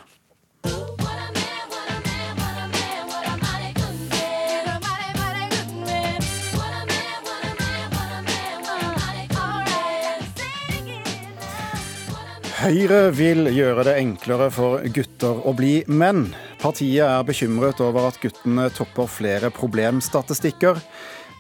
[12.66, 16.32] Høyre vil gjøre det enklere for gutter å bli menn.
[16.66, 20.80] Partiet er bekymret over at guttene topper flere problemstatistikker.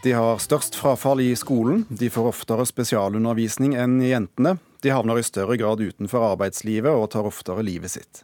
[0.04, 4.60] De har størst frafall i skolen, de får oftere spesialundervisning enn jentene.
[4.86, 8.22] De havner i større grad utenfor arbeidslivet og tar oftere livet sitt.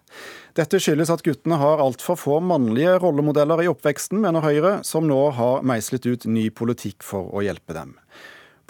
[0.53, 5.23] Dette skyldes at guttene har altfor få mannlige rollemodeller i oppveksten, mener Høyre, som nå
[5.39, 7.95] har meislet ut ny politikk for å hjelpe dem.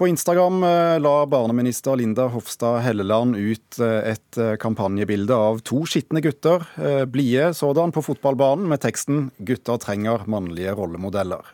[0.01, 5.83] På Instagram eh, la barneminister Linda Hofstad Helleland ut eh, et eh, kampanjebilde av to
[5.85, 6.63] skitne gutter,
[7.05, 11.51] blide sådan, på fotballbanen med teksten 'Gutter trenger mannlige rollemodeller'.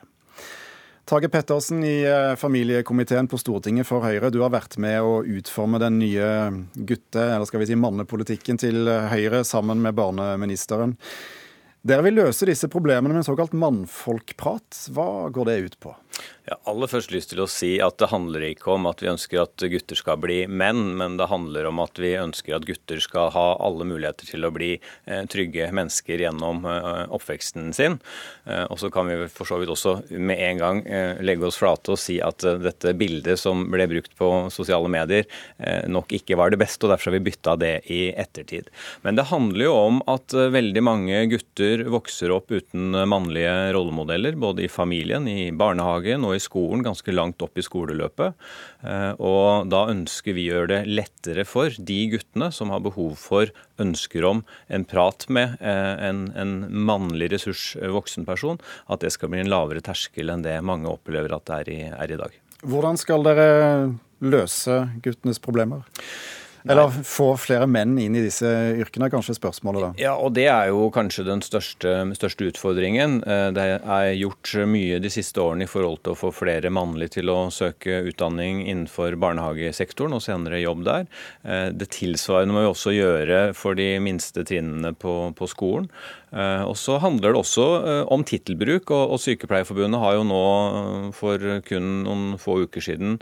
[1.11, 1.97] Tage Pettersen i
[2.39, 6.29] familiekomiteen på Stortinget for Høyre, du har vært med å utforme den nye
[6.87, 10.95] gutte- eller skal vi si mannepolitikken til Høyre sammen med barneministeren.
[11.83, 14.87] Dere vil løse disse problemene med en såkalt mannfolkprat.
[14.95, 15.93] Hva går det ut på?
[16.47, 19.41] Har aller først lyst til å si at det handler ikke om at vi ønsker
[19.41, 23.33] at gutter skal bli menn, men det handler om at vi ønsker at gutter skal
[23.35, 27.97] ha alle muligheter til å bli eh, trygge mennesker gjennom eh, oppveksten sin.
[28.47, 30.81] Eh, og så kan vi for så vidt også med en gang
[31.23, 35.25] legge oss flate og si at dette bildet som ble brukt på sosiale medier,
[35.89, 38.69] nok ikke var det beste, og derfor har vi bytta det i ettertid.
[39.03, 44.65] Men det handler jo om at veldig mange gutter vokser opp uten mannlige rollemodeller, både
[44.65, 48.37] i familien, i barnehagen og i skolen, ganske langt opp i skoleløpet.
[48.87, 53.17] Eh, og da ønsker vi å gjøre det lettere for de guttene som har behov
[53.19, 59.13] for, ønsker om, en prat med eh, en, en mannlig ressurs eh, voksenperson, at det
[59.15, 62.19] skal bli en lavere terskel enn det mange opplever at det er i, er i
[62.23, 62.41] dag.
[62.65, 63.49] Hvordan skal dere
[64.23, 65.85] løse guttenes problemer?
[66.69, 69.91] Eller få flere menn inn i disse yrkene, er kanskje spørsmålet da.
[70.01, 73.21] Ja, og det er jo kanskje den største, største, utfordringen.
[73.23, 77.17] Eh, det er gjort mye de siste årene i forhold til å få flere mannlige
[77.19, 81.09] til å søke utdanning innenfor barnehagesektoren og senere jobb der.
[81.43, 85.89] Eh, det tilsvarende må vi også gjøre for de minste trinnene på, på skolen.
[86.35, 87.67] Eh, og så handler det også
[88.11, 90.43] om tittelbruk, og, og Sykepleierforbundet har jo nå
[91.15, 93.17] for kun noen få uker siden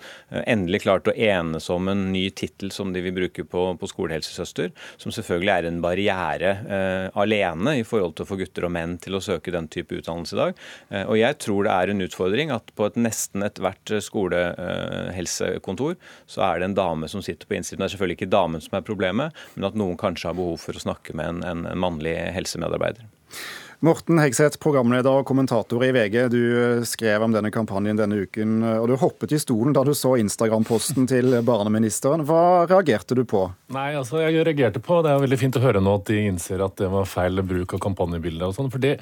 [0.46, 3.88] endelig klart å enes om en ny tittel som de vil bruke bruker på, på
[3.88, 8.72] skolehelsesøster, som selvfølgelig er en barriere eh, alene i forhold til å få gutter og
[8.72, 10.54] menn til å søke den type utdannelse i dag.
[10.90, 15.96] Eh, og jeg tror det er en utfordring at på et nesten ethvert skolehelsekontor
[16.28, 17.82] så er det en dame som sitter på innsiden.
[17.82, 20.76] Det er selvfølgelig ikke damen som er problemet, men at noen kanskje har behov for
[20.76, 23.06] å snakke med en, en mannlig helsemedarbeider.
[23.86, 26.16] Morten Hegseth, programleder og kommentator i VG.
[26.32, 26.40] Du
[26.88, 31.06] skrev om denne kampanjen denne uken, og du hoppet i stolen da du så Instagram-posten
[31.12, 32.24] til barneministeren.
[32.26, 33.44] Hva reagerte du på?
[33.76, 36.64] Nei, altså jeg reagerte på, Det er veldig fint å høre nå at de innser
[36.66, 38.48] at det var feil bruk av kampanjebildet.
[38.48, 38.96] og sånn, for det,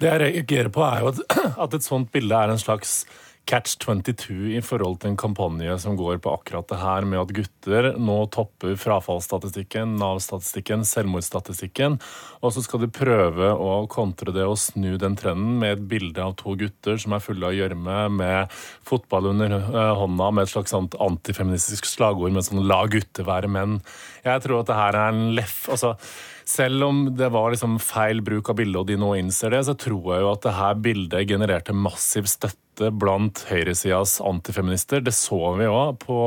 [0.00, 1.20] det jeg reagerer på, er jo at,
[1.66, 3.02] at et sånt bilde er en slags
[3.44, 7.34] catch 22 i forhold til en kampanje som går på akkurat det her med at
[7.36, 11.98] gutter nå topper frafallsstatistikken, Nav-statistikken, selvmordsstatistikken.
[12.40, 16.22] Og så skal de prøve å kontre det og snu den trenden med et bilde
[16.22, 20.54] av to gutter som er fulle av gjørme, med fotball under eh, hånda, med et
[20.54, 23.80] slags antifeministisk slagord med sånn 'la gutter være menn'.
[24.24, 25.68] Jeg tror at det her er en leff.
[25.68, 25.96] altså
[26.44, 29.76] selv om det var liksom feil bruk av bildet, og de nå innser det, så
[29.78, 35.02] tror jeg jo at det her bildet genererte massiv støtte blant høyresidas antifeminister.
[35.04, 36.18] Det så vi òg på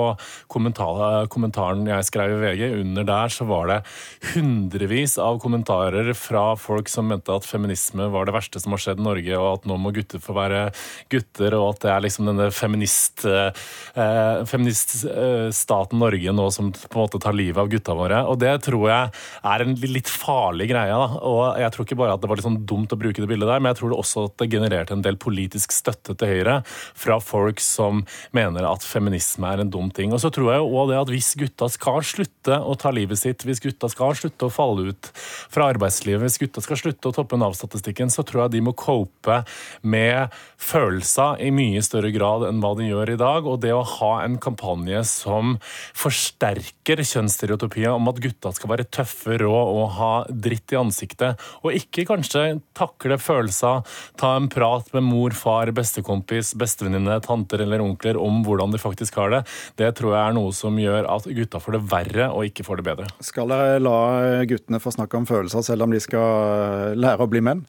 [0.52, 2.64] kommentaren jeg skrev i VG.
[2.82, 3.80] Under der så var det
[4.34, 9.02] hundrevis av kommentarer fra folk som mente at feminisme var det verste som har skjedd
[9.02, 10.68] i Norge, og at nå må gutter få være
[11.12, 17.04] gutter, og at det er liksom denne feminist, eh, feministstaten Norge nå som på en
[17.06, 18.24] måte tar livet av gutta våre.
[18.30, 19.14] Og det tror jeg
[19.56, 20.94] er en litt farlig greie.
[20.94, 21.20] Da.
[21.26, 23.50] Og jeg tror ikke bare at det var litt sånn dumt å bruke det bildet
[23.50, 26.60] der, men jeg tror det også at det genererte en del politisk støtte til Høyre
[26.68, 28.04] fra folk som
[28.36, 30.14] mener at feminisme er en dum ting.
[30.14, 33.46] Og så tror jeg også det at hvis gutta skal slutte å ta livet sitt,
[33.48, 37.40] hvis gutta skal slutte å falle ut fra arbeidslivet, hvis gutta skal slutte å toppe
[37.40, 39.42] Nav-statistikken, så tror jeg de må cope
[39.82, 43.48] med følelser i mye større grad enn hva de gjør i dag.
[43.50, 45.56] Og det å ha en kampanje som
[45.96, 51.76] forsterker kjønnsstereotypier om at gutta skal være tøffe, rå og ha dritt i ansiktet, og
[51.76, 53.84] ikke kanskje takle følelser,
[54.20, 59.20] ta en prat med mor, far, bestekompis, bestevenninne, tanter eller onkler om hvordan de faktisk
[59.22, 59.44] har det,
[59.82, 62.82] det tror jeg er noe som gjør at gutta får det verre og ikke får
[62.82, 63.12] det bedre.
[63.24, 64.00] Skal jeg la
[64.50, 67.66] guttene få snakke om følelser selv om de skal lære å bli menn?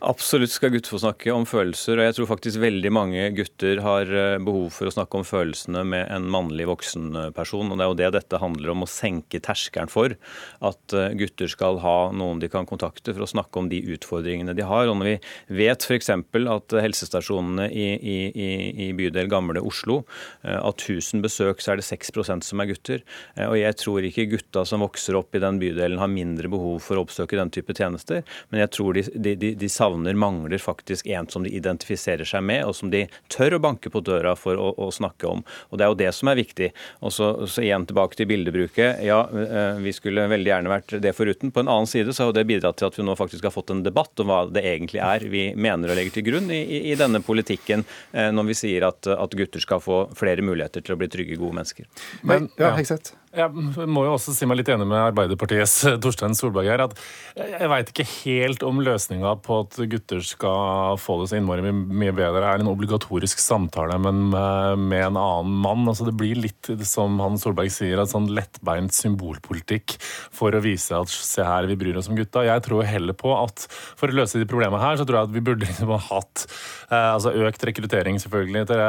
[0.00, 4.08] Absolutt skal gutter få snakke om følelser, og jeg tror faktisk veldig mange gutter har
[4.08, 7.68] eh, behov for å snakke om følelsene med en mannlig voksenperson.
[7.68, 10.14] og Det er jo det dette handler om, å senke terskelen for
[10.64, 14.54] at eh, gutter skal ha noen de kan kontakte for å snakke om de utfordringene
[14.56, 14.88] de har.
[14.88, 16.08] Og når vi vet f.eks.
[16.14, 18.16] at helsestasjonene i, i,
[18.86, 20.00] i, bydel Gamle Oslo,
[20.46, 23.04] eh, av 1000 besøk så er det 6% som er gutter.
[23.50, 26.96] Og jeg tror ikke gutta som vokser opp i den bydelen har mindre behov for
[26.96, 31.06] å oppsøke den type tjenester, men jeg tror de, de, de, de savner, mangler faktisk
[31.06, 34.56] en som de identifiserer seg med, og som de tør å banke på døra for
[34.56, 35.42] å, å snakke om.
[35.70, 36.70] Og Det er jo det som er viktig.
[37.00, 39.02] Og så, så igjen tilbake til bildebruket.
[39.04, 41.52] Ja, eh, vi skulle veldig gjerne vært det foruten.
[41.52, 43.72] På en annen side så har det bidratt til at vi nå faktisk har fått
[43.74, 46.62] en debatt om hva det egentlig er vi mener og legger til grunn i,
[46.92, 50.96] i denne politikken, eh, når vi sier at, at, gutter skal få flere muligheter til
[50.96, 51.88] å bli trygge, gode mennesker.
[52.26, 53.16] Men, ja, Hegseth.
[53.30, 56.82] Jeg må jo også si meg litt enig med Arbeiderpartiets Torstein Solberg her.
[56.88, 56.96] at
[57.38, 62.14] Jeg veit ikke helt om løsninga på at gutter skal få det så innmari mye
[62.16, 65.86] bedre, er en obligatorisk samtale men med en annen mann.
[65.88, 69.96] Altså Det blir litt som han Solberg sier, et sånn lettbeint symbolpolitikk
[70.34, 72.44] for å vise at se her, vi bryr oss om gutta.
[72.46, 75.34] Jeg tror heller på at for å løse de problemene her, så tror jeg at
[75.34, 76.44] vi burde liksom hatt
[76.90, 78.84] eh, altså økt rekruttering selvfølgelig til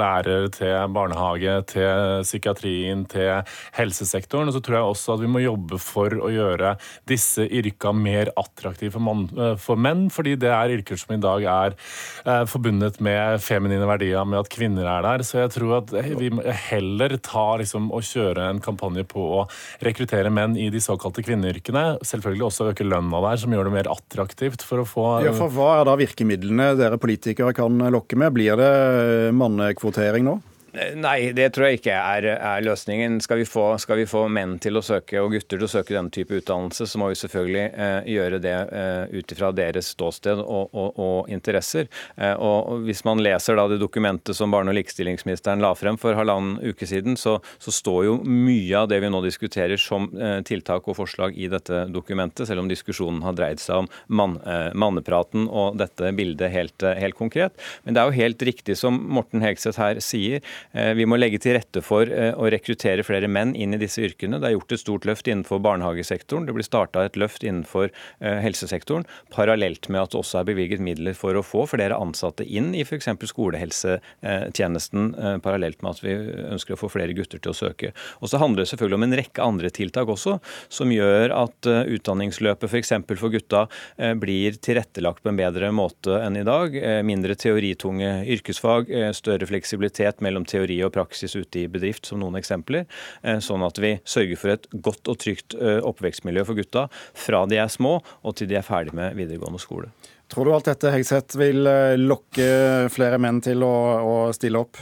[0.00, 3.40] lærer, til barnehage, til psykiatrien, til
[3.78, 4.50] helsesektoren.
[4.50, 6.74] Og så tror jeg også at vi må jobbe for å gjøre
[7.10, 11.46] disse yrka mer attraktive for, eh, for menn, fordi det er yrker som i dag
[11.50, 11.76] er
[12.24, 15.24] eh, forbundet med feminine verdier, med at kvinner er der.
[15.26, 16.30] Så jeg tror at vi
[16.70, 19.46] heller tar liksom, og kjøre en kampanje på å
[19.84, 22.00] rekruttere menn i de såkalte kvinneyrkene.
[22.06, 25.52] Selvfølgelig også øke lønna der, som gjør det mer attraktivt for å få Ja, for
[25.54, 28.34] Hva er da virkemidlene dere politikere kan lokke med?
[28.36, 28.72] Blir det
[29.36, 30.40] mannekvotering nå?
[30.70, 33.18] Nei, det tror jeg ikke er, er løsningen.
[33.24, 35.96] Skal vi, få, skal vi, få, menn til å søke og gutter til å søke
[35.96, 40.38] denne type utdannelse, så må vi selvfølgelig eh, gjøre det eh, ut ifra deres ståsted
[40.38, 41.88] og, og, og interesser.
[42.16, 46.14] Eh, og Hvis man leser da det dokumentet som barne- og likestillingsministeren la frem for
[46.18, 50.38] halvannen uke siden, så, så, står jo mye av det vi nå diskuterer som eh,
[50.46, 54.70] tiltak og forslag i dette dokumentet, selv om diskusjonen har dreid seg om mann, eh,
[54.78, 57.58] mannepraten og dette bildet helt, eh, helt konkret.
[57.82, 60.44] Men det er jo helt riktig som Morten Hegseth her sier.
[60.72, 64.02] Eh, vi må legge til rette for eh, å rekruttere flere menn inn i disse
[64.04, 64.40] yrkene.
[64.40, 66.46] Det er gjort et stort løft innenfor barnehagesektoren.
[66.46, 70.84] Det blir starta et løft innenfor eh, helsesektoren, parallelt med at det også er bevilget
[70.84, 73.08] midler for å få flere ansatte inn i f.eks.
[73.30, 75.10] skolehelsetjenesten,
[75.44, 76.14] parallelt med at vi
[76.50, 77.92] ønsker å få flere gutter til å søke.
[78.20, 80.38] Og så handler det selvfølgelig om en rekke andre tiltak også,
[80.72, 82.94] som gjør at utdanningsløpet f.eks.
[83.10, 83.64] For, for gutta
[84.20, 86.74] blir tilrettelagt på en bedre måte enn i dag.
[87.06, 92.86] Mindre teoritunge yrkesfag, større fleksibilitet mellom teori og praksis ute i bedrift, som noen eksempler.
[93.22, 97.44] Eh, sånn at vi sørger for et godt og trygt eh, oppvekstmiljø for gutta fra
[97.50, 99.90] de er små og til de er ferdig med videregående skole.
[100.30, 102.50] Tror du alt dette Hegseth, vil eh, lokke
[102.94, 103.74] flere menn til å,
[104.06, 104.78] å stille opp?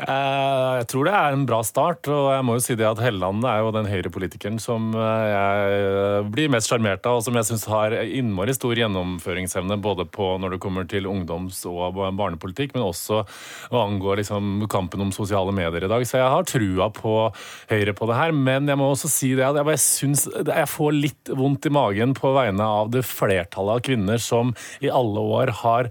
[0.00, 2.08] Eh, jeg tror det er en bra start.
[2.08, 6.30] Og jeg må jo si det at Helleland er jo den høyrepolitikeren som eh, jeg
[6.32, 10.56] blir mest sjarmert av, og som jeg syns har innmari stor gjennomføringsevne både på når
[10.56, 13.22] det kommer til ungdoms- og barnepolitikk, men også
[13.70, 16.06] hva angår liksom kampen om sosiale medier i dag.
[16.08, 17.16] Så jeg har trua på
[17.70, 18.32] Høyre på det her.
[18.34, 22.14] Men jeg må også si det at jeg, bare jeg får litt vondt i magen
[22.16, 25.90] på vegne av det flertallet av kvinner som i alle år har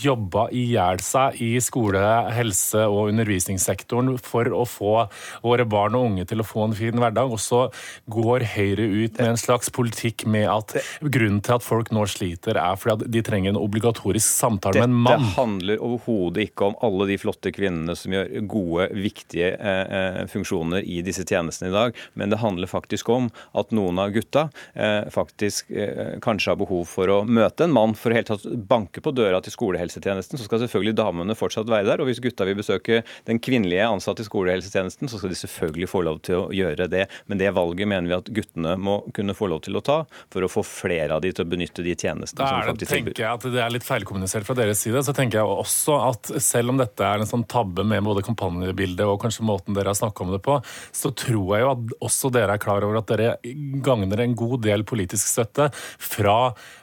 [0.00, 2.00] jobba i hjel seg i skole,
[2.34, 3.10] helse og
[3.50, 4.94] undervisningssektoren for å få
[5.42, 7.30] våre barn og unge til å få en fin hverdag.
[7.30, 7.68] Og så
[8.10, 12.58] går Høyre ut med en slags politikk med at grunnen til at folk nå sliter,
[12.58, 15.24] er fordi at de trenger en obligatorisk samtale med en mann.
[15.24, 20.20] Dette handler overhodet ikke om alle de flotte kvinnene som gjør gode, viktige eh, eh,
[20.30, 24.48] funksjoner i disse tjenestene i dag, men det handler faktisk om at noen av gutta
[24.74, 28.46] eh, faktisk eh, kanskje har behov for å møte en mann for å helt tatt
[28.70, 32.02] banke på døra til skolehelsetjenesten, så skal selvfølgelig damene fortsatt være der.
[32.02, 36.02] Og hvis gutta vil besøke den kvinnelige ansatte i skolehelsetjenesten, så skal de selvfølgelig få
[36.06, 37.06] lov til å gjøre det.
[37.30, 40.00] Men det valget mener vi at guttene må kunne få lov til å ta,
[40.32, 43.12] for å få flere av de til å benytte de tjenestene Da som faktisk tilbyr.
[43.12, 45.04] tenker jeg at det er litt feilkommunisert fra deres side.
[45.06, 49.06] Så tenker jeg også at selv om dette er en sånn tabbe med både kampanjebildet
[49.06, 50.58] og kanskje måten dere har snakka om det på,
[50.96, 53.36] så tror jeg jo at også dere er klar over at dere
[53.84, 56.38] gagner en god del politisk støtte fra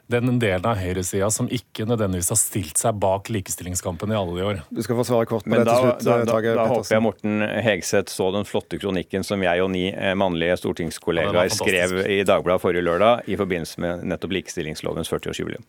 [0.08, 4.45] den delen av høyresida som ikke nødvendigvis har stilt seg bak likestillingskampen i alle de
[4.47, 4.62] år.
[4.72, 6.95] Du skal få svare kort på Men det da, til slutt, da, da, da håper
[6.95, 11.53] jeg Morten Hegseth så den flotte kronikken som jeg og ni eh, mannlige stortingskollegaer ja,
[11.53, 15.68] skrev i Dagbladet forrige lørdag i forbindelse med nettopp likestillingslovens 40-årsjubileum.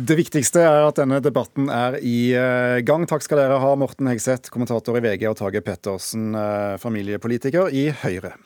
[0.00, 3.04] Det viktigste er at denne debatten er i eh, gang.
[3.08, 7.90] Takk skal dere ha, Morten Hegseth, kommentator i VG, og Tage Pettersen, eh, familiepolitiker i
[8.04, 8.36] Høyre.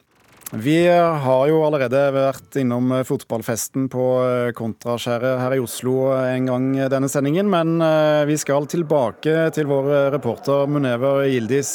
[0.55, 6.47] Vi har jo allerede vært innom eh, fotballfesten på eh, Kontraskjæret her i Oslo en
[6.47, 11.73] gang denne sendingen, men eh, vi skal tilbake til vår eh, reporter Munever Gildis.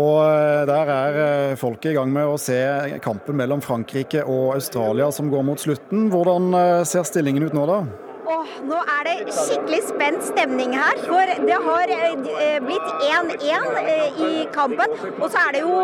[0.00, 2.56] Og eh, der er eh, folket i gang med å se
[3.04, 6.08] kampen mellom Frankrike og Australia som går mot slutten.
[6.14, 7.82] Hvordan eh, ser stillingen ut nå, da?
[8.24, 14.20] Åh, nå er det skikkelig spent stemning her, for det har eh, blitt 1-1 eh,
[14.24, 14.94] i kampen.
[15.18, 15.74] Og så er det jo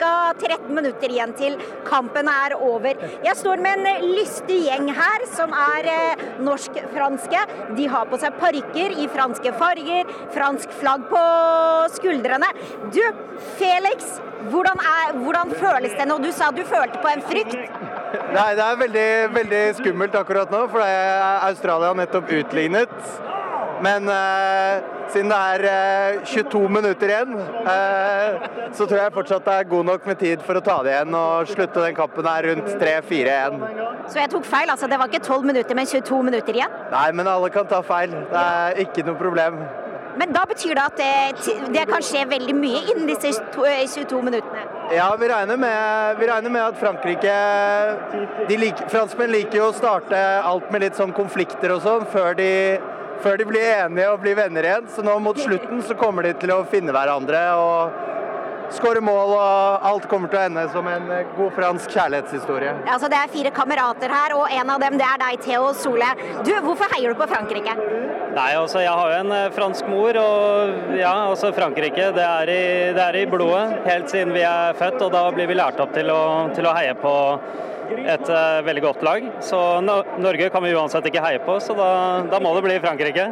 [0.00, 0.14] ca.
[0.40, 1.54] 13 minutter igjen til
[1.86, 2.98] kampen er over.
[3.22, 7.44] Jeg står med en lystig gjeng her som er eh, norsk-franske.
[7.78, 11.22] De har på seg parykker i franske farger, fransk flagg på
[12.00, 12.50] skuldrene.
[12.90, 13.04] Du,
[13.62, 14.18] Felix,
[14.48, 16.18] hvordan, er, hvordan føles det nå?
[16.22, 17.58] Du sa du følte på en frykt.
[18.34, 20.94] Nei, det er veldig, veldig skummelt akkurat nå, for det
[21.50, 22.94] Australia har nettopp utlignet.
[23.80, 27.32] Men eh, siden det er eh, 22 minutter igjen,
[27.72, 30.92] eh, så tror jeg fortsatt det er god nok med tid for å ta det
[30.92, 33.60] igjen og slutte den kampen her rundt 3-4-1.
[34.12, 34.90] Så jeg tok feil, altså.
[34.90, 36.80] Det var ikke 12 minutter, men 22 minutter igjen.
[36.92, 38.12] Nei, men alle kan ta feil.
[38.32, 39.62] Det er ikke noe problem.
[40.18, 44.22] Men da betyr det at det, det kan skje veldig mye innen disse to- 22
[44.26, 44.64] minuttene.
[44.94, 47.34] Ja, vi regner med, vi regner med at Frankrike
[48.48, 52.34] de lik, Franskmenn liker jo å starte alt med litt sånn konflikter og sånn før
[53.20, 54.86] før de blir enige og blir venner igjen.
[54.88, 57.98] Så nå mot slutten så kommer de til å finne hverandre og
[58.76, 62.74] skåre mål, og alt kommer til å ende som en eh, god fransk kjærlighetshistorie.
[62.86, 66.10] Altså, det er fire kamerater her, og en av dem det er deg, Theo Sole.
[66.46, 67.76] Du, hvorfor heier du på Frankrike?
[68.30, 72.52] Nei, altså jeg har jo en eh, fransk mor, og ja, altså Frankrike det er,
[72.52, 72.62] i,
[72.96, 75.94] det er i blodet helt siden vi er født, og da blir vi lært opp
[75.96, 76.22] til å,
[76.54, 77.14] til å heie på
[77.98, 79.26] et eh, veldig godt lag.
[79.44, 81.88] Så no Norge kan vi uansett ikke heie på, så da,
[82.30, 83.26] da må det bli Frankrike.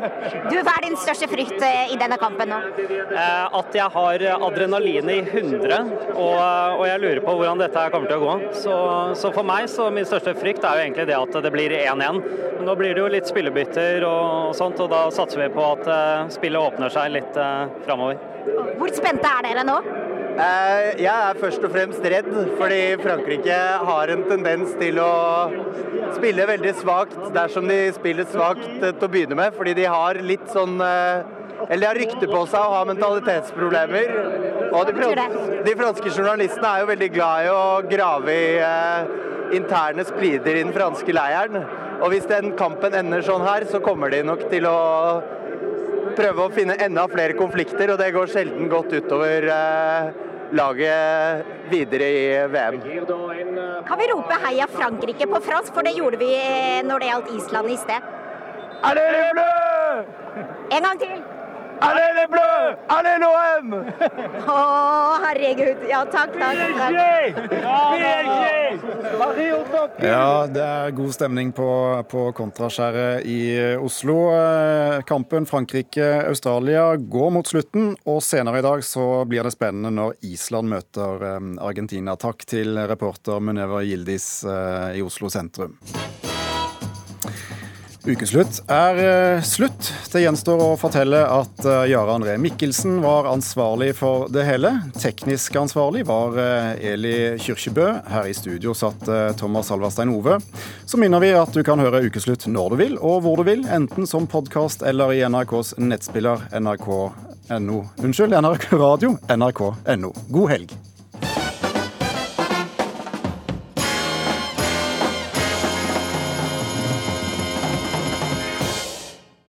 [0.49, 2.61] Du, Hva er din største frykt eh, i denne kampen nå?
[2.79, 6.37] Eh, at jeg har adrenalin i 100, og,
[6.79, 8.53] og jeg lurer på hvordan dette kommer til å gå.
[8.65, 8.77] Så,
[9.23, 12.23] så for meg så min største frykt er jo egentlig det at det blir 1-1.
[12.59, 15.89] Men nå blir det jo litt spillebytter og, sånt, og da satser vi på at
[16.35, 17.39] spillet åpner seg litt
[17.87, 18.19] framover.
[18.79, 19.81] Hvor spente er dere nå?
[20.39, 22.29] Eh, Jeg er først og fremst redd,
[22.61, 23.57] fordi Frankrike
[23.89, 25.11] har en tendens til å
[26.15, 29.57] spille veldig svakt dersom de spiller svakt eh, til å begynne med.
[29.57, 31.35] Fordi de har litt sånn eh,
[31.67, 34.13] Eller de har rykte på seg å ha mentalitetsproblemer.
[34.69, 39.11] Og de, frans de franske journalistene er jo veldig glad i å grave i eh,
[39.59, 41.67] interne splider i den franske leiren.
[41.99, 44.79] Og hvis den kampen ender sånn her, så kommer de nok til å
[46.15, 52.09] prøve å finne enda flere konflikter, og det går sjelden godt utover eh, laget videre
[52.11, 52.81] i VM.
[53.89, 55.75] Kan vi rope 'heia Frankrike' på fransk?
[55.75, 58.01] For det gjorde vi eh, når det gjaldt Island i sted.
[58.85, 59.09] Er det!
[60.73, 61.28] En gang til.
[61.81, 62.77] Allez les bleus!
[62.91, 63.75] Allez l'OM!
[64.51, 64.59] Å,
[65.23, 65.85] herregud.
[65.89, 66.59] Ja, takk, takk.
[66.79, 66.95] takk.
[70.03, 71.69] Ja, det er god stemning på,
[72.11, 73.41] på Kontraskjæret i
[73.79, 74.17] Oslo.
[74.35, 80.19] Eh, Kampen Frankrike-Australia går mot slutten, og senere i dag så blir det spennende når
[80.27, 82.19] Island møter eh, Argentina.
[82.19, 85.79] Takk til reporter Muneva Gildis eh, i Oslo sentrum.
[88.09, 89.91] Ukeslutt er eh, slutt.
[90.09, 94.71] Det gjenstår å fortelle at eh, Jare André Mikkelsen var ansvarlig for det hele.
[94.97, 97.89] Teknisk ansvarlig var eh, Eli Kyrkjebø.
[98.09, 99.05] Her i studio satt
[99.37, 100.39] Thomas Alverstein Ove.
[100.89, 103.67] Så minner vi at du kan høre Ukeslutt når du vil og hvor du vil,
[103.69, 107.83] enten som podkast eller i NRKs nettspiller nrk.no.
[108.01, 110.15] Unnskyld, NRK Radio, nrk.no.
[110.33, 110.79] God helg.